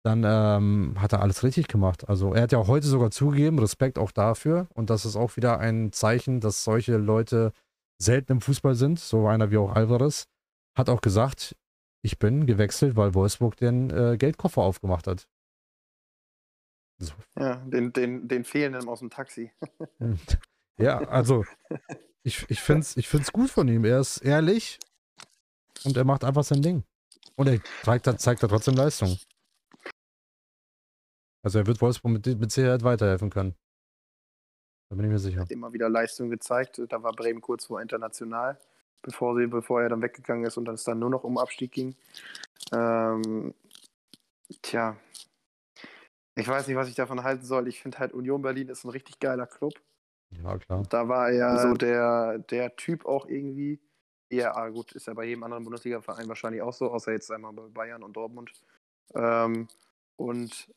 [0.05, 2.09] dann ähm, hat er alles richtig gemacht.
[2.09, 4.69] Also er hat ja auch heute sogar zugegeben, Respekt auch dafür.
[4.75, 7.53] Und das ist auch wieder ein Zeichen, dass solche Leute
[8.01, 10.25] selten im Fußball sind, so einer wie auch Alvarez,
[10.77, 11.57] hat auch gesagt,
[12.03, 15.27] ich bin gewechselt, weil Wolfsburg den äh, Geldkoffer aufgemacht hat.
[16.99, 17.15] So.
[17.39, 19.53] Ja, den, den, den fehlenden aus dem Taxi.
[20.81, 21.45] Ja, also
[22.23, 23.85] ich, ich finde es ich find's gut von ihm.
[23.85, 24.79] Er ist ehrlich
[25.85, 26.85] und er macht einfach sein Ding.
[27.35, 29.19] Und er zeigt, da- zeigt da trotzdem Leistung.
[31.45, 33.57] Also er wird Wolfsburg mit, mit Sicherheit weiterhelfen können.
[34.89, 35.41] Da bin ich mir sicher.
[35.41, 36.81] Hat immer wieder Leistung gezeigt.
[36.89, 38.57] Da war Bremen kurz vor international,
[39.03, 41.73] bevor, sie, bevor er dann weggegangen ist und dann es dann nur noch um Abstieg
[41.73, 41.97] ging.
[42.71, 43.53] Ähm,
[44.63, 44.97] tja,
[46.39, 47.69] ich weiß nicht, was ich davon halten soll.
[47.69, 49.75] Ich finde halt Union Berlin ist ein richtig geiler Club.
[50.31, 50.83] Ja, klar.
[50.89, 53.81] Da war er so der, der Typ auch irgendwie.
[54.31, 57.53] Ja, ah, gut, ist ja bei jedem anderen Bundesliga-Verein wahrscheinlich auch so, außer jetzt einmal
[57.55, 58.53] bei Bayern und Dortmund.
[59.15, 59.69] Ähm,
[60.17, 60.71] und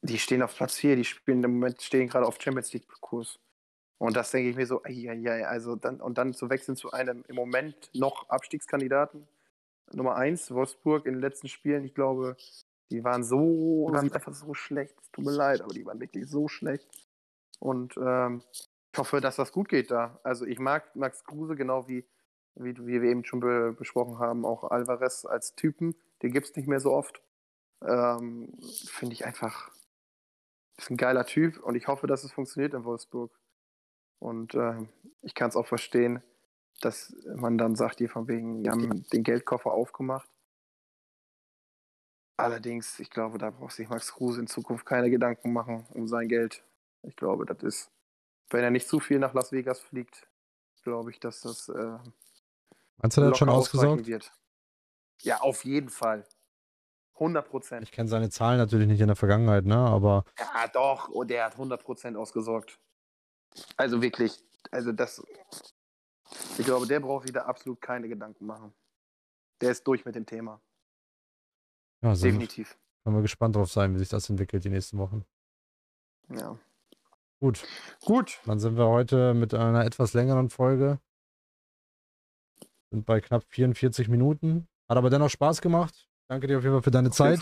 [0.00, 3.38] die stehen auf Platz 4, die spielen im Moment stehen gerade auf Champions League-Kurs.
[3.98, 6.92] Und das denke ich mir so, ja, ja, also dann, und dann zu wechseln zu
[6.92, 9.28] einem im Moment noch Abstiegskandidaten.
[9.92, 12.36] Nummer 1, Wolfsburg in den letzten Spielen, ich glaube,
[12.90, 14.94] die waren so, waren einfach so schlecht.
[15.00, 16.88] Es tut mir leid, aber die waren wirklich so schlecht.
[17.58, 18.42] Und ähm,
[18.92, 20.18] ich hoffe, dass das gut geht da.
[20.22, 22.06] Also ich mag Max Kruse genau wie,
[22.54, 25.94] wie, wie wir eben schon be besprochen haben, auch Alvarez als Typen.
[26.22, 27.20] Den gibt es nicht mehr so oft.
[27.84, 28.52] Ähm,
[28.86, 29.70] Finde ich einfach,
[30.76, 33.38] ist ein geiler Typ und ich hoffe, dass es funktioniert in Wolfsburg.
[34.18, 34.88] Und ähm,
[35.22, 36.22] ich kann es auch verstehen,
[36.80, 40.28] dass man dann sagt, hier von wegen, wir haben den Geldkoffer aufgemacht.
[42.38, 46.28] Allerdings, ich glaube, da braucht sich Max Kruse in Zukunft keine Gedanken machen um sein
[46.28, 46.64] Geld.
[47.02, 47.90] Ich glaube, das ist,
[48.50, 50.28] wenn er nicht zu viel nach Las Vegas fliegt,
[50.82, 51.98] glaube ich, dass das äh,
[52.98, 54.06] Meinst du, hat schon ausgesorgt?
[54.06, 54.32] wird.
[55.22, 56.24] Ja, auf jeden Fall.
[57.14, 57.82] 100 Prozent.
[57.82, 59.76] Ich kenne seine Zahlen natürlich nicht in der Vergangenheit, ne?
[59.76, 61.08] Aber Ja, doch.
[61.08, 62.78] Und der hat 100 Prozent ausgesorgt.
[63.76, 64.44] Also wirklich.
[64.70, 65.22] Also das.
[66.58, 68.72] Ich glaube, der braucht sich da absolut keine Gedanken machen.
[69.60, 70.60] Der ist durch mit dem Thema.
[72.02, 72.78] Ja, sind, Definitiv.
[73.04, 75.24] können wir gespannt drauf sein, wie sich das entwickelt die nächsten Wochen.
[76.30, 76.58] Ja.
[77.40, 77.64] Gut,
[78.04, 78.40] Gut.
[78.46, 80.98] dann sind wir heute mit einer etwas längeren Folge.
[82.90, 84.66] Sind bei knapp 44 Minuten.
[84.88, 86.08] Hat aber dennoch Spaß gemacht.
[86.28, 87.40] Danke dir auf jeden Fall für deine Auf Zeit.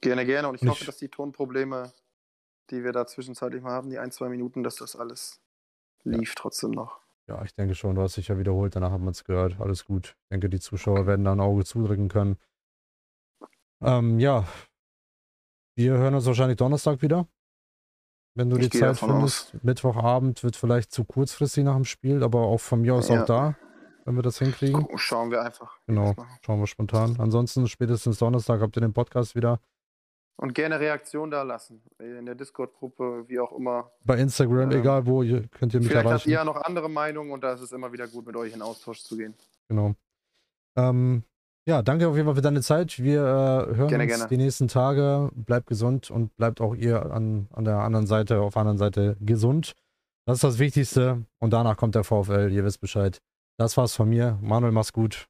[0.00, 0.48] Gerne, gerne.
[0.48, 1.92] Und ich Und hoffe, ich- dass die Tonprobleme,
[2.70, 5.40] die wir da zwischenzeitlich mal haben, die ein, zwei Minuten, dass das alles
[6.02, 7.00] lief trotzdem noch.
[7.26, 9.58] Ja, ich denke schon, du hast dich ja wiederholt, danach hat man es gehört.
[9.60, 10.16] Alles gut.
[10.24, 12.38] Ich denke, die Zuschauer werden da ein Auge zudrücken können.
[13.84, 14.44] Ähm, ja.
[15.76, 17.26] Wir hören uns wahrscheinlich Donnerstag wieder.
[18.36, 19.62] Wenn du Ich die Zeit findest.
[19.62, 23.22] Mittwochabend wird vielleicht zu kurzfristig nach dem Spiel, aber auch von mir aus Ja.
[23.22, 23.56] auch da,
[24.04, 24.86] wenn wir das hinkriegen.
[24.96, 25.78] Schauen wir einfach.
[25.86, 26.14] Genau.
[26.44, 27.16] Schauen wir spontan.
[27.20, 29.60] Ansonsten spätestens Donnerstag habt ihr den Podcast wieder.
[30.36, 31.80] Und gerne Reaktion da lassen.
[32.00, 33.92] In der Discord-Gruppe, wie auch immer.
[34.04, 36.28] Bei Instagram, Ähm, egal wo, ihr könnt ihr mich Vielleicht habt erreichen.
[36.30, 38.60] ihr ja noch andere Meinungen und da ist es immer wieder gut, mit euch in
[38.62, 39.34] Austausch zu gehen.
[39.68, 39.94] Genau.
[40.76, 41.22] Ähm,
[41.66, 42.98] ja, danke auf jeden Fall für deine Zeit.
[42.98, 44.28] Wir äh, hören Gerne, uns gerne.
[44.28, 45.30] die nächsten Tage.
[45.34, 49.16] Bleibt gesund und bleibt auch ihr an, an der anderen Seite, auf der anderen Seite
[49.20, 49.74] gesund.
[50.26, 51.24] Das ist das Wichtigste.
[51.38, 52.50] Und danach kommt der VfL.
[52.52, 53.20] Ihr wisst Bescheid.
[53.58, 54.38] Das war's von mir.
[54.42, 55.26] Manuel, mach's gut.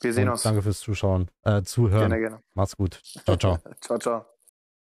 [0.00, 0.42] Wir sehen und uns.
[0.42, 2.10] Danke fürs Zuschauen, äh, Zuhören.
[2.10, 2.42] Gerne, gerne.
[2.54, 3.00] Mach's gut.
[3.24, 3.58] Ciao, ciao.
[3.80, 4.26] ciao, ciao.